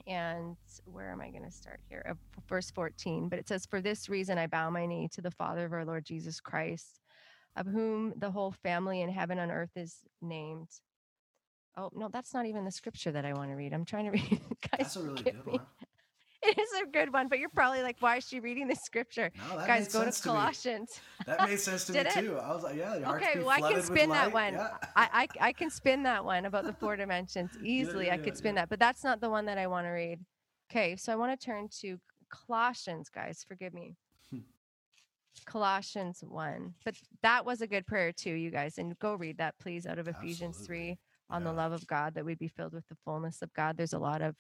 and 0.07 0.57
where 0.85 1.13
am 1.13 1.21
i 1.21 1.31
going 1.31 1.45
to 1.45 1.51
start 1.51 1.81
here 1.89 2.05
Uh, 2.09 2.15
verse 2.49 2.71
14 2.73 3.29
but 3.29 3.39
it 3.39 3.49
says 3.49 3.67
for 3.67 3.81
this 3.81 4.09
reason 4.09 4.39
i 4.39 4.47
bow 4.47 4.71
my 4.71 4.87
knee 4.87 5.09
to 5.13 5.23
the 5.23 5.31
father 5.31 5.65
of 5.65 5.73
our 5.73 5.85
lord 5.85 6.05
jesus 6.05 6.41
christ 6.41 7.01
of 7.57 7.67
whom 7.67 8.13
the 8.17 8.31
whole 8.31 8.53
family 8.63 9.01
in 9.03 9.11
heaven 9.11 9.39
and 9.39 9.53
earth 9.53 9.73
is 9.77 9.99
named 10.23 10.69
oh 11.77 11.91
no 11.95 12.09
that's 12.09 12.35
not 12.35 12.47
even 12.47 12.65
the 12.65 12.71
scripture 12.71 13.13
that 13.13 13.25
i 13.25 13.33
want 13.33 13.51
to 13.51 13.55
read 13.57 13.73
i'm 13.73 13.85
trying 13.85 14.05
to 14.05 14.11
read 14.11 14.41
guys 14.71 14.79
That's 14.79 14.97
a 14.97 15.03
really 15.03 15.23
good 15.23 15.47
me. 15.47 15.53
one. 15.53 15.61
it 16.43 16.59
is 16.59 16.69
a 16.83 16.87
good 16.91 17.13
one 17.13 17.29
but 17.29 17.39
you're 17.39 17.49
probably 17.51 17.83
like 17.83 17.97
why 18.01 18.17
is 18.17 18.27
she 18.27 18.41
reading 18.41 18.67
the 18.67 18.75
scripture 18.75 19.31
No, 19.51 19.57
that 19.59 19.67
guys 19.67 19.93
go 19.93 20.01
to 20.01 20.05
sense 20.07 20.21
to 20.21 20.29
colossians 20.29 21.01
That 21.27 21.41
made 21.49 21.61
sense 21.61 21.85
to 21.87 21.93
me 21.93 22.01
it? 22.01 22.11
too. 22.11 22.37
I 22.37 22.53
was 22.53 22.65
like, 22.65 22.77
yeah, 22.77 22.95
okay 23.13 23.39
well 23.39 23.51
i 23.51 23.61
can 23.61 23.83
spin 23.83 24.11
that 24.11 24.33
one 24.33 24.55
Yeah. 24.55 24.69
I, 24.97 25.29
I 25.41 25.49
i 25.49 25.53
can 25.53 25.71
spin 25.71 26.03
that 26.03 26.25
one 26.25 26.45
about 26.47 26.65
the 26.67 26.73
four 26.75 26.97
dimensions 26.97 27.53
easily 27.61 28.07
yeah, 28.07 28.15
i 28.15 28.19
could 28.19 28.37
spin 28.37 28.55
yeah. 28.55 28.63
that 28.63 28.69
but 28.71 28.79
that's 28.81 29.05
not 29.05 29.21
the 29.21 29.31
one 29.31 29.47
that 29.47 29.57
i 29.59 29.67
want 29.67 29.87
to 29.87 29.91
read 29.91 30.19
okay 30.71 30.97
so 30.97 31.13
i 31.13 31.17
want 31.17 31.39
to 31.39 31.47
turn 31.47 31.69
to 31.81 31.99
colossians 32.29 33.09
guys 33.09 33.45
forgive 33.47 33.73
me 33.73 33.95
Hmm. 34.31 34.41
colossians 35.47 36.23
1 36.27 36.75
but 36.85 36.95
that 37.23 37.45
was 37.45 37.61
a 37.61 37.67
good 37.67 37.87
prayer 37.87 38.13
too 38.13 38.33
you 38.33 38.51
guys 38.51 38.79
and 38.79 38.99
go 38.99 39.15
read 39.15 39.39
that 39.39 39.55
please 39.61 39.87
out 39.87 39.99
of 39.99 40.09
ephesians 40.09 40.59
3 40.67 40.99
On 41.33 41.45
the 41.45 41.53
love 41.53 41.73
of 41.73 41.87
God, 41.87 42.15
that 42.15 42.25
we'd 42.25 42.39
be 42.39 42.49
filled 42.49 42.75
with 42.75 42.87
the 42.89 42.97
fullness 43.05 43.41
of 43.43 43.53
God. 43.55 43.77
There's 43.77 43.95
a 43.95 43.99
lot 43.99 44.21
of 44.21 44.37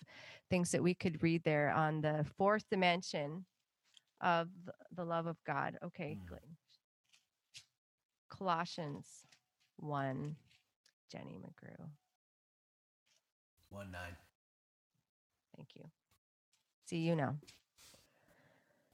things 0.50 0.70
that 0.72 0.83
we 0.83 0.94
could 0.94 1.22
read 1.22 1.42
there 1.42 1.70
on 1.70 2.02
the 2.02 2.24
fourth 2.37 2.68
dimension 2.70 3.46
of 4.20 4.48
the 4.94 5.05
love 5.05 5.26
of 5.26 5.37
God. 5.44 5.78
Okay, 5.83 6.18
Mm. 6.31 6.38
Colossians 8.28 9.26
1, 9.76 10.37
Jenni 11.12 11.38
McGrew. 11.40 11.88
One 13.70 13.90
nine. 13.90 14.16
Thank 15.57 15.68
you. 15.76 15.90
See 16.85 16.98
you 16.98 17.16
now. 17.16 17.37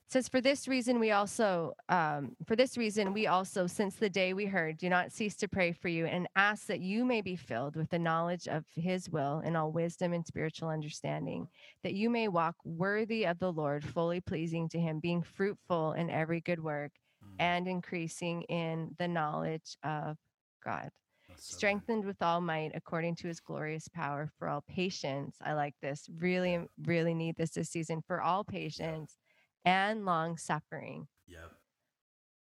Says 0.09 0.29
for 0.29 0.41
this 0.41 0.67
reason 0.69 1.01
we 1.01 1.11
also 1.11 1.75
um, 1.91 2.35
for 2.47 2.57
this 2.57 2.79
reason 2.79 3.13
we 3.13 3.27
also 3.27 3.67
since 3.67 3.97
the 3.97 4.09
day 4.11 4.33
we 4.33 4.47
heard 4.47 4.79
do 4.79 4.89
not 4.89 5.13
cease 5.13 5.37
to 5.37 5.49
pray 5.49 5.73
for 5.73 5.89
you 5.89 6.07
and 6.07 6.27
ask 6.37 6.67
that 6.67 6.81
you 6.81 7.05
may 7.05 7.21
be 7.21 7.37
filled 7.37 7.77
with 7.77 7.91
the 7.91 7.99
knowledge 7.99 8.49
of 8.49 8.65
his 8.75 9.11
will 9.11 9.43
and 9.45 9.57
all 9.57 9.71
wisdom 9.73 10.15
and 10.15 10.27
spiritual 10.27 10.71
understanding 10.71 11.47
that 11.85 11.95
you 11.95 12.11
may 12.11 12.29
walk 12.29 12.57
worthy 12.65 13.27
of 13.27 13.39
the 13.39 13.53
lord 13.53 13.85
fully 13.85 14.21
pleasing 14.21 14.69
to 14.71 14.81
him 14.81 14.99
being 15.01 15.23
fruitful 15.23 15.93
in 15.93 16.11
every 16.11 16.41
good 16.41 16.63
work 16.63 16.93
Mm, 17.25 17.41
and 17.41 17.69
increasing 17.69 18.43
in 18.45 18.95
the 18.99 19.09
knowledge 19.09 19.77
of 19.85 20.17
god 20.65 20.91
so 21.37 21.59
good. 21.61 21.69
strengthened 21.69 22.05
with 22.05 22.23
all 22.23 22.41
might 22.41 22.73
according 22.75 23.17
to 23.17 23.29
his 23.29 23.41
glorious 23.41 23.89
power 23.89 24.31
for 24.39 24.49
all 24.49 24.63
patience. 24.69 25.37
I 25.43 25.55
like 25.55 25.75
this. 25.83 26.09
Really, 26.19 26.61
really 26.85 27.15
need 27.15 27.37
this 27.37 27.51
this 27.53 27.71
season 27.71 28.03
for 28.07 28.23
all 28.23 28.45
patience 28.45 29.17
and 29.65 30.05
long 30.05 30.37
suffering 30.37 31.09
Yep. 31.27 31.53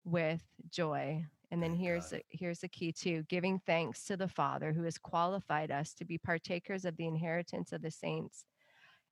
with 0.05 0.41
joy. 0.69 1.25
And 1.51 1.61
then 1.61 1.75
here's 1.75 2.11
a, 2.13 2.21
here's 2.29 2.59
the 2.59 2.67
key 2.69 2.91
too: 2.91 3.23
giving 3.29 3.59
thanks 3.59 4.05
to 4.05 4.17
the 4.17 4.27
Father 4.27 4.73
who 4.73 4.83
has 4.83 4.97
qualified 4.97 5.71
us 5.71 5.93
to 5.95 6.05
be 6.05 6.17
partakers 6.17 6.85
of 6.85 6.97
the 6.97 7.07
inheritance 7.07 7.71
of 7.71 7.81
the 7.81 7.91
saints. 7.91 8.45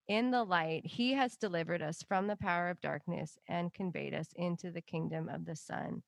In 0.08 0.32
the 0.32 0.44
light, 0.44 0.86
he 0.86 1.14
has 1.14 1.38
delivered 1.38 1.82
us 1.82 2.04
from 2.08 2.28
the 2.28 2.36
power 2.36 2.70
of 2.70 2.82
darkness 2.82 3.38
and 3.48 3.74
conveyed 3.74 4.14
us 4.14 4.28
into 4.36 4.72
the 4.72 4.82
kingdom 4.82 5.30
of 5.30 5.46
the 5.46 5.56
Son 5.56 6.04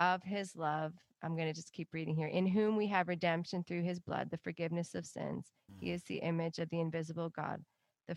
of 0.00 0.22
his 0.22 0.56
love. 0.56 0.94
I'm 1.22 1.34
going 1.36 1.48
to 1.48 1.54
just 1.54 1.72
keep 1.72 1.88
reading 1.92 2.14
here. 2.16 2.28
In 2.28 2.46
whom 2.46 2.76
we 2.76 2.86
have 2.88 3.08
redemption 3.08 3.64
through 3.64 3.82
his 3.82 3.98
blood, 4.00 4.30
the 4.30 4.38
forgiveness 4.38 4.94
of 4.94 5.06
sins. 5.06 5.52
He 5.80 5.90
Mm, 5.90 5.94
is 5.94 6.04
the 6.04 6.18
image 6.18 6.58
of 6.58 6.70
the 6.70 6.80
invisible 6.80 7.30
God, 7.30 7.64
the 8.08 8.16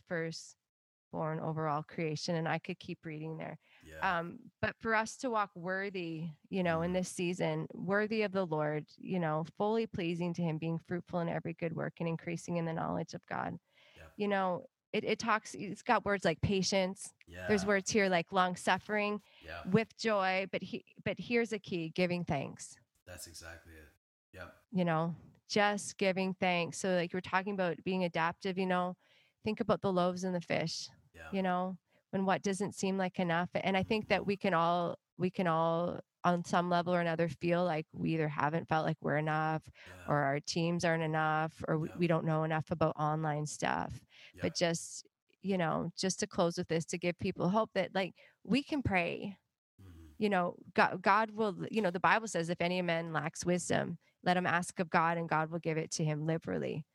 firstborn 1.10 1.40
over 1.40 1.68
all 1.68 1.84
creation. 1.84 2.36
And 2.36 2.48
I 2.48 2.60
could 2.60 2.80
keep 2.80 3.00
reading 3.06 3.38
there. 3.38 3.58
Yeah. 3.86 4.20
Um, 4.20 4.40
but 4.62 4.76
for 4.80 4.96
us 4.96 5.18
to 5.18 5.30
walk 5.30 5.52
worthy, 5.56 6.30
you 6.50 6.64
know, 6.64 6.82
in 6.82 6.92
Mhm. 6.92 6.96
this 6.96 7.10
season, 7.10 7.68
worthy 7.74 8.24
of 8.24 8.32
the 8.32 8.46
Lord, 8.46 8.86
you 8.98 9.20
know, 9.20 9.46
fully 9.58 9.88
pleasing 9.88 10.34
to 10.36 10.42
him, 10.42 10.58
being 10.58 10.80
fruitful 10.80 11.20
in 11.20 11.30
every 11.30 11.54
good 11.54 11.76
work 11.76 11.94
and 12.00 12.08
increasing 12.08 12.58
in 12.58 12.66
the 12.66 12.74
knowledge 12.74 13.14
of 13.14 13.26
God. 13.26 13.58
Yep. 13.98 14.14
You 14.18 14.28
know, 14.28 14.66
it, 14.92 15.04
it 15.04 15.20
talks, 15.20 15.54
it's 15.56 15.84
got 15.84 16.06
words 16.06 16.26
like 16.26 16.42
patience. 16.42 17.14
yeah. 17.28 17.46
There's 17.48 17.66
words 17.66 17.92
here 17.92 18.10
like 18.10 18.32
long 18.32 18.56
suffering 18.56 19.22
Yeah. 19.44 19.62
with 19.70 19.96
joy, 19.98 20.48
but 20.52 20.64
he, 20.64 20.84
but 21.04 21.20
here's 21.20 21.54
a 21.54 21.60
key, 21.60 21.90
giving 21.90 22.24
thanks 22.26 22.76
That's 23.06 23.28
exactly 23.28 23.74
it. 23.74 23.90
Yep. 24.34 24.56
you 24.72 24.86
know, 24.86 25.16
just 25.48 25.98
giving 25.98 26.34
thanks. 26.36 26.78
So, 26.80 26.96
like 26.96 27.14
we're 27.14 27.22
talking 27.22 27.54
about 27.54 27.84
being 27.84 28.04
adaptive, 28.04 28.58
you 28.60 28.68
know, 28.68 28.96
think 29.44 29.60
about 29.60 29.82
the 29.82 29.92
loaves 29.92 30.24
and 30.24 30.36
the 30.36 30.42
fish, 30.42 30.88
Yeah. 31.20 31.38
you 31.38 31.44
know, 31.44 31.78
when 32.12 32.26
what 32.26 32.42
doesn't 32.42 32.74
seem 32.76 32.98
like 32.98 33.20
enough. 33.20 33.50
And 33.54 33.78
I 33.78 33.84
think 33.84 34.08
that 34.10 34.26
we 34.26 34.36
can 34.38 34.54
all, 34.54 34.98
we 35.18 35.30
can 35.30 35.46
all, 35.48 36.00
on 36.24 36.44
some 36.44 36.70
level 36.70 36.94
or 36.94 37.00
another, 37.02 37.30
feel 37.30 37.64
like 37.64 37.86
we 37.94 38.14
either 38.16 38.28
haven't 38.28 38.68
felt 38.68 38.86
like 38.86 38.98
we're 39.02 39.18
enough 39.18 39.62
Yeah. 39.66 40.12
or 40.12 40.18
our 40.18 40.40
teams 40.40 40.84
aren't 40.84 41.04
enough 41.04 41.54
or 41.68 41.78
we, 41.78 41.90
Yeah. 41.90 41.96
we 41.98 42.08
don't 42.08 42.26
know 42.26 42.44
enough 42.44 42.72
about 42.72 42.96
online 42.98 43.46
stuff. 43.46 44.02
yeah. 44.34 44.42
But 44.42 44.56
just, 44.56 45.06
you 45.42 45.58
know, 45.58 45.92
just 45.98 46.20
to 46.20 46.28
close 46.28 46.58
with 46.58 46.68
this, 46.68 46.84
to 46.86 46.98
give 46.98 47.18
people 47.20 47.50
hope 47.50 47.70
that 47.74 47.94
like 47.96 48.14
we 48.44 48.64
can 48.64 48.82
pray 48.82 49.38
Mhm. 49.82 49.86
you 50.18 50.30
know 50.30 50.56
god, 50.74 51.02
god 51.02 51.32
will 51.32 51.56
you 51.72 51.82
know 51.82 51.92
the 51.92 52.00
bible 52.00 52.28
says 52.28 52.50
if 52.50 52.60
any 52.60 52.82
man 52.82 53.14
lacks 53.14 53.46
wisdom 53.46 53.98
let 54.24 54.36
him 54.36 54.46
ask 54.46 54.78
of 54.82 54.90
god 54.90 55.18
and 55.18 55.30
god 55.30 55.50
will 55.50 55.60
give 55.60 55.78
it 55.78 55.92
to 55.92 56.04
him 56.04 56.26
liberally 56.26 56.86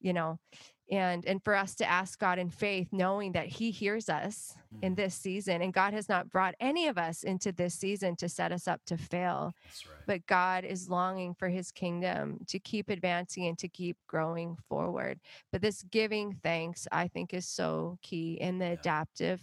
you 0.00 0.12
know 0.12 0.38
and 0.90 1.24
and 1.26 1.42
for 1.42 1.54
us 1.54 1.74
to 1.74 1.88
ask 1.88 2.18
god 2.18 2.38
in 2.38 2.48
faith 2.50 2.88
knowing 2.92 3.32
that 3.32 3.46
he 3.46 3.70
hears 3.70 4.08
us 4.08 4.54
in 4.82 4.92
Mhm. 4.92 4.96
this 4.96 5.14
season 5.14 5.62
and 5.62 5.72
god 5.72 5.92
has 5.94 6.08
not 6.08 6.30
brought 6.30 6.54
any 6.60 6.86
of 6.86 6.96
us 6.98 7.24
into 7.24 7.50
this 7.52 7.74
season 7.74 8.14
to 8.16 8.28
set 8.28 8.52
us 8.52 8.68
up 8.68 8.80
to 8.86 8.96
fail 8.96 9.52
right. 9.88 9.96
but 10.06 10.26
god 10.26 10.64
is 10.64 10.88
longing 10.88 11.34
for 11.34 11.48
his 11.48 11.72
kingdom 11.72 12.38
to 12.46 12.58
keep 12.60 12.88
advancing 12.88 13.46
and 13.46 13.58
to 13.58 13.68
keep 13.68 13.96
growing 14.06 14.56
forward 14.68 15.18
but 15.50 15.60
this 15.62 15.82
giving 15.90 16.34
thanks 16.42 16.86
i 16.92 17.08
think 17.08 17.34
is 17.34 17.48
so 17.48 17.98
key 18.02 18.34
in 18.40 18.58
the 18.58 18.66
Yeah. 18.66 18.72
adaptive 18.72 19.40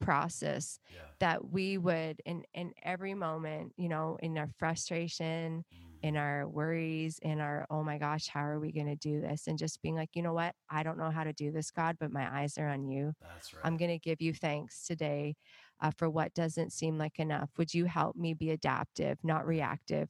process 0.00 0.78
yeah. 0.92 1.00
that 1.20 1.50
we 1.50 1.78
would 1.78 2.20
in 2.26 2.44
in 2.52 2.72
every 2.82 3.14
moment 3.14 3.72
you 3.76 3.88
know 3.88 4.18
in 4.20 4.36
our 4.36 4.48
frustration 4.58 5.64
in 6.02 6.16
our 6.16 6.46
worries 6.48 7.18
in 7.22 7.40
our 7.40 7.66
oh 7.70 7.82
my 7.82 7.98
gosh 7.98 8.28
how 8.28 8.44
are 8.44 8.60
we 8.60 8.72
going 8.72 8.86
to 8.86 8.96
do 8.96 9.20
this? 9.20 9.46
and 9.46 9.58
just 9.58 9.82
being 9.82 9.94
like 9.94 10.10
you 10.14 10.22
know 10.22 10.32
what? 10.34 10.54
I 10.70 10.82
don't 10.82 10.98
know 10.98 11.10
how 11.10 11.24
to 11.24 11.32
do 11.32 11.50
this 11.50 11.70
god 11.70 11.96
but 11.98 12.12
my 12.12 12.26
eyes 12.40 12.58
are 12.58 12.68
on 12.68 12.86
you. 12.86 13.12
That's 13.20 13.52
right. 13.52 13.62
i'm 13.64 13.76
going 13.76 13.90
to 13.90 13.98
give 13.98 14.20
you 14.20 14.34
thanks 14.34 14.86
today 14.86 15.34
uh, 15.80 15.90
for 15.96 16.08
what 16.08 16.34
doesn't 16.34 16.72
seem 16.72 16.98
like 16.98 17.18
enough. 17.18 17.50
Would 17.58 17.74
you 17.74 17.84
help 17.86 18.16
me 18.16 18.34
be 18.34 18.50
adaptive 18.50 19.18
not 19.22 19.46
reactive 19.46 20.08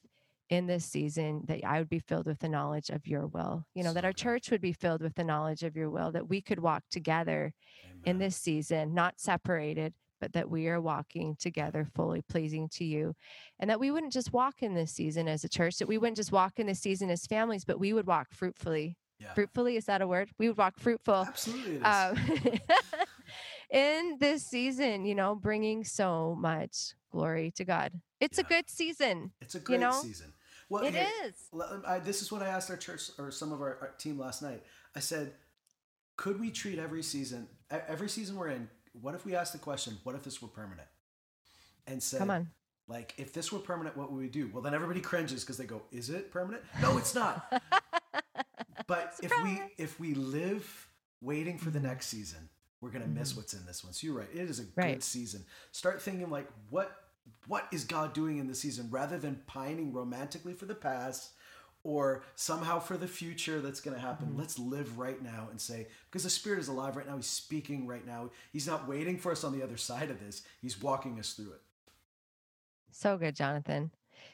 in 0.49 0.66
this 0.68 0.85
season 0.85 1.42
that 1.49 1.64
i 1.64 1.81
would 1.81 1.88
be 1.88 1.99
filled 1.99 2.27
with 2.27 2.38
the 2.38 2.49
knowledge 2.49 2.90
of 2.90 3.07
your 3.07 3.27
will? 3.27 3.64
You 3.75 3.85
know 3.85 3.92
that 3.92 4.05
our 4.05 4.12
good. 4.12 4.16
church 4.18 4.51
would 4.51 4.61
be 4.61 4.72
filled 4.72 5.03
with 5.03 5.14
the 5.14 5.25
knowledge 5.25 5.62
of 5.62 5.77
your 5.77 5.90
will 5.90 6.12
that 6.12 6.29
we 6.29 6.40
could 6.40 6.61
walk 6.61 6.83
together 6.90 7.53
in 8.05 8.18
this 8.18 8.37
season, 8.37 8.94
not 8.94 9.14
separated, 9.18 9.92
but 10.21 10.33
that 10.33 10.51
we 10.51 10.69
are 10.69 10.81
walking 10.81 11.37
together 11.39 11.87
fully 11.95 12.23
pleasing 12.23 12.69
to 12.71 12.85
you. 12.85 13.15
And 13.59 13.71
that 13.71 13.81
we 13.81 13.91
wouldn't 13.91 14.13
just 14.13 14.33
walk 14.33 14.63
in 14.63 14.75
this 14.75 14.93
season 14.93 15.29
as 15.29 15.45
a 15.45 15.49
church, 15.49 15.77
that 15.79 15.89
we 15.89 15.99
wouldn't 15.99 16.17
just 16.17 16.33
walk 16.33 16.59
in 16.59 16.67
this 16.67 16.81
season 16.81 17.11
as 17.11 17.27
families, 17.27 17.65
but 17.65 17.79
we 17.79 17.93
would 17.93 18.07
walk 18.07 18.29
fruitfully. 18.33 18.97
Yeah. 19.19 19.33
Fruitfully, 19.35 19.77
is 19.77 19.87
that 19.87 20.03
a 20.03 20.07
word? 20.07 20.29
We 20.39 20.49
would 20.49 20.59
walk 20.59 20.79
fruitful 20.79 21.25
Absolutely. 21.27 21.81
Um, 21.81 22.19
in 23.71 24.19
this 24.21 24.45
season, 24.45 25.05
you 25.07 25.15
know, 25.15 25.35
bringing 25.35 25.85
so 25.85 26.37
much 26.39 26.95
glory 27.11 27.51
to 27.57 27.65
God. 27.65 27.93
It's 28.21 28.39
a 28.39 28.43
good 28.43 28.69
season. 28.69 29.33
it's 29.41 29.55
a 29.55 29.61
great 29.61 29.81
know, 29.81 29.93
season. 29.93 30.33
Well, 30.69 30.85
It 30.85 30.95
here- 30.95 31.09
is. 31.25 31.35
Well, 31.53 31.83
I, 31.87 31.99
this 31.99 32.23
is 32.23 32.31
what 32.31 32.43
I 32.43 32.49
asked 32.49 32.71
our 32.71 32.77
church 32.77 33.11
or 33.19 33.31
some 33.31 33.53
of 33.53 33.61
our, 33.61 33.79
our 33.81 33.95
team 33.99 34.19
last 34.19 34.43
night. 34.43 34.63
I 34.95 35.01
said, 35.01 35.33
could 36.17 36.41
we 36.41 36.51
treat 36.51 36.79
every 36.79 37.03
season, 37.03 37.49
every 37.71 38.09
season 38.09 38.37
we're 38.37 38.49
in, 38.49 38.69
what 39.01 39.15
if 39.15 39.25
we 39.25 39.35
asked 39.37 39.53
the 39.53 39.59
question, 39.59 39.99
what 40.05 40.15
if 40.15 40.23
this 40.23 40.41
were 40.43 40.49
permanent? 40.49 40.89
And 41.87 42.03
said, 42.03 42.19
Come 42.21 42.31
on. 42.31 42.49
like, 42.89 43.15
if 43.19 43.33
this 43.33 43.53
were 43.53 43.59
permanent, 43.61 43.97
what 43.97 44.11
would 44.11 44.19
we 44.21 44.29
do? 44.29 44.51
Well, 44.53 44.63
then 44.63 44.75
everybody 44.75 45.01
cringes 45.01 45.43
because 45.43 45.57
they 45.57 45.65
go, 45.67 45.83
is 45.93 46.11
it 46.11 46.31
permanent? 46.33 46.63
No, 46.83 46.99
it's 46.99 47.15
not. 47.15 47.47
but 48.87 49.15
if 49.23 49.33
we 49.43 49.61
if 49.79 49.99
we 50.01 50.15
live 50.15 50.89
waiting 51.21 51.59
for 51.59 51.71
the 51.71 51.79
Mm-hmm. 51.79 51.89
next 51.89 52.07
season, 52.09 52.49
we're 52.81 52.91
gonna 52.91 53.07
miss 53.07 53.37
what's 53.37 53.55
in 53.55 53.65
this 53.67 53.85
one. 53.85 53.93
So 53.93 54.07
you're 54.07 54.17
right. 54.17 54.29
It 54.33 54.49
is 54.51 54.61
a 54.61 54.65
Right. 54.77 54.93
good 54.95 55.03
season. 55.03 55.45
Start 55.73 56.01
thinking 56.03 56.31
like, 56.31 56.49
what 56.71 56.97
what 57.49 57.67
is 57.73 57.85
God 57.85 58.13
doing 58.13 58.39
in 58.39 58.47
the 58.47 58.55
season, 58.55 58.89
rather 58.91 59.19
than 59.19 59.43
pining 59.47 59.93
romantically 59.93 60.53
for 60.55 60.67
the 60.67 60.75
past 60.75 61.33
or 61.87 62.25
somehow 62.35 62.81
for 62.81 62.96
the 62.96 63.07
future 63.07 63.61
that's 63.61 63.81
going 63.81 63.94
to 63.94 64.01
happen. 64.01 64.27
Mm-hmm. 64.27 64.40
Let's 64.40 64.59
live 64.59 64.99
right 64.99 65.22
now 65.22 65.46
and 65.53 65.61
say, 65.61 65.87
because 66.11 66.25
the 66.25 66.31
Spirit 66.31 66.59
is 66.59 66.66
alive 66.66 66.96
right 66.96 67.07
now. 67.07 67.14
He's 67.14 67.29
speaking 67.29 67.87
right 67.87 68.05
now. 68.05 68.31
He's 68.53 68.66
not 68.66 68.88
waiting 68.88 69.18
for 69.18 69.31
us 69.31 69.44
on 69.44 69.57
the 69.57 69.62
other 69.62 69.77
side 69.77 70.11
of 70.11 70.18
this. 70.18 70.42
He's 70.61 70.83
walking 70.83 71.16
us 71.20 71.35
through 71.35 71.53
it. 71.53 71.61
So 72.90 73.16
good, 73.16 73.37
Jonathan. 73.37 73.92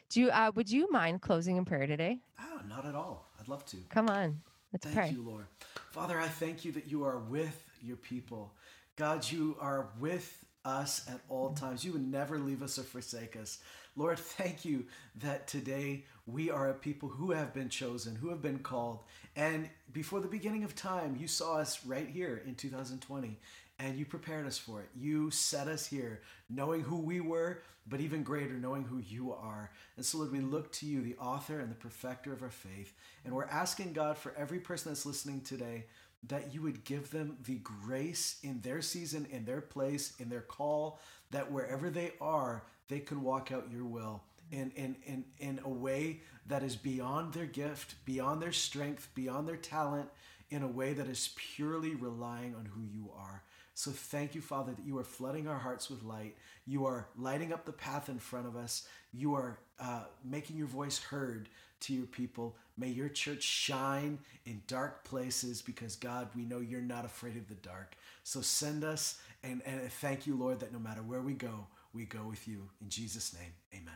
Do 0.09 0.19
you 0.19 0.29
uh 0.31 0.51
would 0.55 0.71
you 0.71 0.89
mind 0.89 1.21
closing 1.21 1.57
in 1.57 1.65
prayer 1.65 1.85
today? 1.85 2.21
Oh, 2.41 2.61
not 2.67 2.85
at 2.85 2.95
all. 2.95 3.29
I'd 3.39 3.47
love 3.47 3.65
to. 3.67 3.77
Come 3.89 4.09
on. 4.09 4.41
Let's 4.71 4.85
Thank 4.85 4.95
pray. 4.95 5.09
you, 5.09 5.21
Lord. 5.21 5.45
Father, 5.91 6.19
I 6.19 6.27
thank 6.27 6.65
you 6.65 6.71
that 6.71 6.89
you 6.89 7.03
are 7.03 7.19
with 7.19 7.63
your 7.83 7.97
people. 7.97 8.51
God, 8.95 9.29
you 9.29 9.57
are 9.59 9.89
with 9.99 10.43
us 10.65 11.05
at 11.07 11.19
all 11.29 11.53
times. 11.53 11.83
You 11.83 11.91
would 11.91 12.07
never 12.07 12.39
leave 12.39 12.63
us 12.63 12.79
or 12.79 12.83
forsake 12.83 13.35
us. 13.35 13.59
Lord, 13.95 14.17
thank 14.17 14.65
you 14.65 14.85
that 15.21 15.47
today 15.47 16.05
we 16.25 16.49
are 16.49 16.69
a 16.69 16.73
people 16.73 17.09
who 17.09 17.31
have 17.31 17.53
been 17.53 17.69
chosen, 17.69 18.15
who 18.15 18.29
have 18.29 18.41
been 18.41 18.59
called. 18.59 19.03
And 19.35 19.69
before 19.91 20.19
the 20.19 20.27
beginning 20.27 20.63
of 20.63 20.75
time, 20.75 21.15
you 21.19 21.27
saw 21.27 21.57
us 21.57 21.85
right 21.85 22.07
here 22.07 22.41
in 22.45 22.55
2020 22.55 23.37
and 23.77 23.97
you 23.97 24.05
prepared 24.05 24.47
us 24.47 24.57
for 24.57 24.81
it. 24.81 24.89
You 24.95 25.29
set 25.29 25.67
us 25.67 25.85
here 25.85 26.21
knowing 26.49 26.81
who 26.81 26.97
we 26.97 27.19
were, 27.19 27.61
but 27.85 27.99
even 27.99 28.23
greater, 28.23 28.53
knowing 28.53 28.83
who 28.83 28.97
you 28.97 29.31
are. 29.31 29.69
And 29.95 30.05
so, 30.05 30.19
Lord, 30.19 30.31
we 30.31 30.39
look 30.39 30.71
to 30.73 30.87
you, 30.87 31.01
the 31.01 31.17
author 31.17 31.59
and 31.59 31.69
the 31.69 31.75
perfecter 31.75 32.33
of 32.33 32.41
our 32.41 32.49
faith. 32.49 32.93
And 33.25 33.35
we're 33.35 33.45
asking 33.45 33.93
God 33.93 34.17
for 34.17 34.33
every 34.35 34.59
person 34.59 34.91
that's 34.91 35.05
listening 35.05 35.41
today 35.41 35.85
that 36.27 36.53
you 36.53 36.61
would 36.61 36.83
give 36.83 37.11
them 37.11 37.37
the 37.45 37.57
grace 37.57 38.37
in 38.43 38.61
their 38.61 38.81
season, 38.81 39.27
in 39.29 39.45
their 39.45 39.61
place, 39.61 40.13
in 40.19 40.29
their 40.29 40.41
call, 40.41 40.99
that 41.31 41.51
wherever 41.51 41.89
they 41.89 42.13
are, 42.21 42.63
they 42.87 42.99
can 42.99 43.21
walk 43.23 43.51
out 43.51 43.71
your 43.71 43.85
will 43.85 44.23
in, 44.51 44.71
in, 44.75 44.95
in, 45.05 45.25
in 45.39 45.59
a 45.63 45.69
way 45.69 46.21
that 46.47 46.63
is 46.63 46.75
beyond 46.75 47.33
their 47.33 47.45
gift, 47.45 47.95
beyond 48.05 48.41
their 48.41 48.51
strength, 48.51 49.09
beyond 49.15 49.47
their 49.47 49.57
talent, 49.57 50.09
in 50.49 50.61
a 50.61 50.67
way 50.67 50.93
that 50.93 51.07
is 51.07 51.33
purely 51.35 51.95
relying 51.95 52.53
on 52.55 52.65
who 52.65 52.83
you 52.83 53.09
are. 53.17 53.41
So 53.73 53.89
thank 53.89 54.35
you, 54.35 54.41
Father, 54.41 54.73
that 54.73 54.85
you 54.85 54.99
are 54.99 55.03
flooding 55.03 55.47
our 55.47 55.57
hearts 55.57 55.89
with 55.89 56.03
light. 56.03 56.35
You 56.67 56.85
are 56.85 57.07
lighting 57.17 57.51
up 57.51 57.65
the 57.65 57.71
path 57.71 58.07
in 58.07 58.19
front 58.19 58.45
of 58.45 58.55
us. 58.55 58.87
You 59.11 59.33
are 59.33 59.57
uh, 59.79 60.03
making 60.23 60.57
your 60.57 60.67
voice 60.67 60.99
heard 60.99 61.49
to 61.81 61.93
your 61.93 62.05
people. 62.05 62.55
May 62.77 62.89
your 62.89 63.09
church 63.09 63.41
shine 63.41 64.19
in 64.45 64.61
dark 64.67 65.03
places 65.03 65.61
because, 65.61 65.95
God, 65.95 66.29
we 66.35 66.43
know 66.43 66.59
you're 66.59 66.81
not 66.81 67.03
afraid 67.03 67.35
of 67.35 67.47
the 67.47 67.55
dark. 67.55 67.95
So 68.23 68.41
send 68.41 68.83
us, 68.83 69.19
and, 69.41 69.61
and 69.65 69.91
thank 69.93 70.27
you, 70.27 70.35
Lord, 70.35 70.59
that 70.59 70.71
no 70.71 70.79
matter 70.79 71.01
where 71.01 71.21
we 71.21 71.33
go, 71.33 71.65
we 71.93 72.05
go 72.05 72.25
with 72.25 72.47
you. 72.47 72.69
In 72.81 72.89
Jesus' 72.89 73.33
name, 73.33 73.53
amen. 73.73 73.93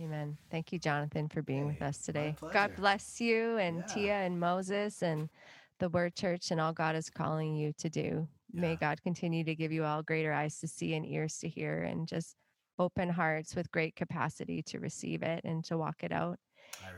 Amen. 0.00 0.38
Thank 0.50 0.72
you, 0.72 0.78
Jonathan, 0.78 1.28
for 1.28 1.42
being 1.42 1.66
with 1.66 1.82
us 1.82 1.98
today. 1.98 2.34
God 2.52 2.74
bless 2.76 3.20
you 3.20 3.58
and 3.58 3.78
Yeah. 3.78 3.94
Tia 3.94 4.14
and 4.14 4.40
Moses 4.40 5.02
and 5.02 5.28
the 5.78 5.90
Word 5.90 6.14
Church 6.14 6.50
and 6.50 6.60
all 6.60 6.72
God 6.72 6.96
is 6.96 7.10
calling 7.10 7.54
you 7.54 7.72
to 7.74 7.90
do. 7.90 8.26
May 8.52 8.76
God 8.76 9.02
continue 9.02 9.44
to 9.44 9.54
give 9.54 9.72
you 9.72 9.84
all 9.84 10.02
greater 10.02 10.32
eyes 10.32 10.58
to 10.60 10.68
see 10.68 10.94
and 10.94 11.06
ears 11.06 11.38
to 11.38 11.48
hear 11.48 11.82
and 11.82 12.08
just 12.08 12.34
open 12.78 13.10
hearts 13.10 13.54
with 13.54 13.70
great 13.70 13.94
capacity 13.94 14.62
to 14.62 14.80
receive 14.80 15.22
it 15.22 15.42
and 15.44 15.64
to 15.66 15.76
walk 15.76 16.02
it 16.02 16.12
out 16.12 16.38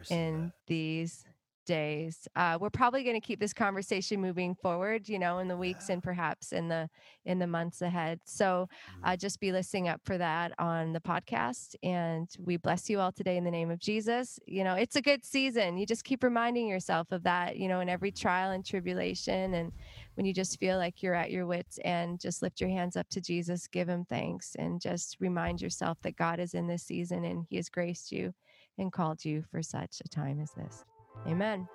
in 0.08 0.44
that. 0.46 0.52
these 0.68 1.24
days. 1.64 2.28
Uh, 2.36 2.58
we're 2.60 2.70
probably 2.70 3.02
going 3.04 3.20
to 3.20 3.26
keep 3.26 3.40
this 3.40 3.52
conversation 3.52 4.20
moving 4.20 4.54
forward, 4.54 5.08
you 5.08 5.18
know, 5.18 5.38
in 5.38 5.48
the 5.48 5.56
weeks 5.56 5.88
and 5.88 6.02
perhaps 6.02 6.52
in 6.52 6.68
the 6.68 6.88
in 7.24 7.38
the 7.38 7.46
months 7.46 7.82
ahead. 7.82 8.20
So 8.24 8.68
uh, 9.04 9.12
Mhm. 9.12 9.18
just 9.20 9.40
be 9.40 9.52
listening 9.52 9.88
up 9.88 10.00
for 10.04 10.18
that 10.18 10.52
on 10.58 10.92
the 10.92 11.00
podcast. 11.00 11.74
And 11.82 12.28
we 12.38 12.56
bless 12.56 12.90
you 12.90 12.98
all 13.00 13.12
today 13.12 13.36
in 13.36 13.44
the 13.44 13.50
name 13.50 13.70
of 13.70 13.78
Jesus. 13.78 14.38
You 14.46 14.64
know, 14.64 14.74
it's 14.74 14.96
a 14.96 15.02
good 15.02 15.24
season. 15.24 15.78
You 15.78 15.86
just 15.86 16.04
keep 16.04 16.22
reminding 16.24 16.66
yourself 16.66 17.12
of 17.12 17.22
that, 17.22 17.56
you 17.56 17.68
know, 17.68 17.80
in 17.80 17.88
every 17.88 18.10
trial 18.10 18.50
and 18.50 18.64
tribulation. 18.64 19.54
And 19.54 19.72
when 20.14 20.26
you 20.26 20.32
just 20.34 20.58
feel 20.58 20.78
like 20.78 21.02
you're 21.02 21.14
at 21.14 21.30
your 21.30 21.46
wits 21.46 21.78
and 21.84 22.18
just 22.20 22.42
lift 22.42 22.60
your 22.60 22.70
hands 22.70 22.96
up 22.96 23.08
to 23.10 23.20
Jesus, 23.20 23.66
give 23.68 23.88
him 23.88 24.04
thanks 24.04 24.54
and 24.56 24.80
just 24.80 25.16
remind 25.20 25.62
yourself 25.62 25.98
that 26.02 26.16
God 26.16 26.40
is 26.40 26.54
in 26.54 26.66
this 26.66 26.82
season 26.82 27.24
and 27.24 27.46
he 27.48 27.56
has 27.56 27.68
graced 27.68 28.10
you 28.12 28.34
and 28.78 28.92
called 28.92 29.24
you 29.24 29.44
for 29.50 29.62
such 29.62 30.00
a 30.04 30.08
time 30.08 30.40
as 30.40 30.50
this. 30.52 30.84
Amen. 31.26 31.68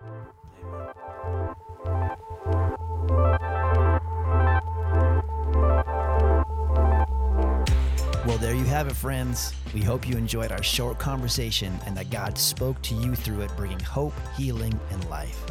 Well, 8.25 8.37
there 8.39 8.53
you 8.53 8.65
have 8.65 8.87
it, 8.87 8.95
friends. 8.95 9.53
We 9.73 9.81
hope 9.81 10.07
you 10.07 10.17
enjoyed 10.17 10.51
our 10.51 10.61
short 10.61 10.99
conversation 10.99 11.79
and 11.85 11.95
that 11.95 12.09
God 12.09 12.37
spoke 12.37 12.81
to 12.83 12.93
you 12.93 13.15
through 13.15 13.41
it, 13.41 13.51
bringing 13.55 13.79
hope, 13.79 14.13
healing, 14.35 14.77
and 14.91 15.09
life. 15.09 15.43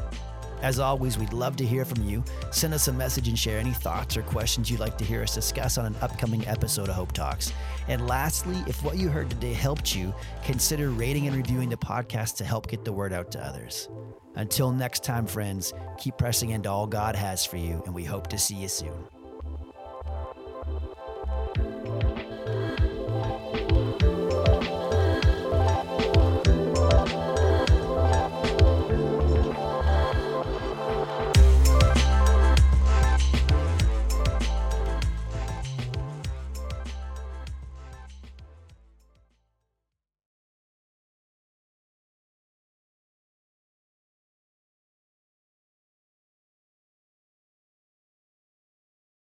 As 0.66 0.80
always, 0.80 1.16
we'd 1.16 1.32
love 1.32 1.54
to 1.58 1.64
hear 1.64 1.84
from 1.84 2.02
you. 2.02 2.24
Send 2.50 2.74
us 2.74 2.88
a 2.88 2.92
message 2.92 3.28
and 3.28 3.38
share 3.38 3.60
any 3.60 3.70
thoughts 3.70 4.16
or 4.16 4.22
questions 4.22 4.68
you'd 4.68 4.80
like 4.80 4.98
to 4.98 5.04
hear 5.04 5.22
us 5.22 5.32
discuss 5.32 5.78
on 5.78 5.86
an 5.86 5.94
upcoming 6.02 6.44
episode 6.48 6.88
of 6.88 6.96
Hope 6.96 7.12
Talks. 7.12 7.52
And 7.86 8.08
lastly, 8.08 8.56
if 8.66 8.82
what 8.82 8.96
you 8.96 9.08
heard 9.08 9.30
today 9.30 9.52
helped 9.52 9.94
you, 9.94 10.12
consider 10.42 10.90
rating 10.90 11.28
and 11.28 11.36
reviewing 11.36 11.68
the 11.68 11.76
podcast 11.76 12.34
to 12.38 12.44
help 12.44 12.66
get 12.66 12.84
the 12.84 12.92
word 12.92 13.12
out 13.12 13.30
to 13.30 13.46
others. 13.46 13.88
Until 14.34 14.72
next 14.72 15.04
time, 15.04 15.28
friends, 15.28 15.72
keep 15.98 16.18
pressing 16.18 16.50
into 16.50 16.68
all 16.68 16.88
God 16.88 17.14
has 17.14 17.46
for 17.46 17.58
you, 17.58 17.80
and 17.86 17.94
we 17.94 18.02
hope 18.02 18.26
to 18.26 18.36
see 18.36 18.56
you 18.56 18.66
soon. 18.66 19.15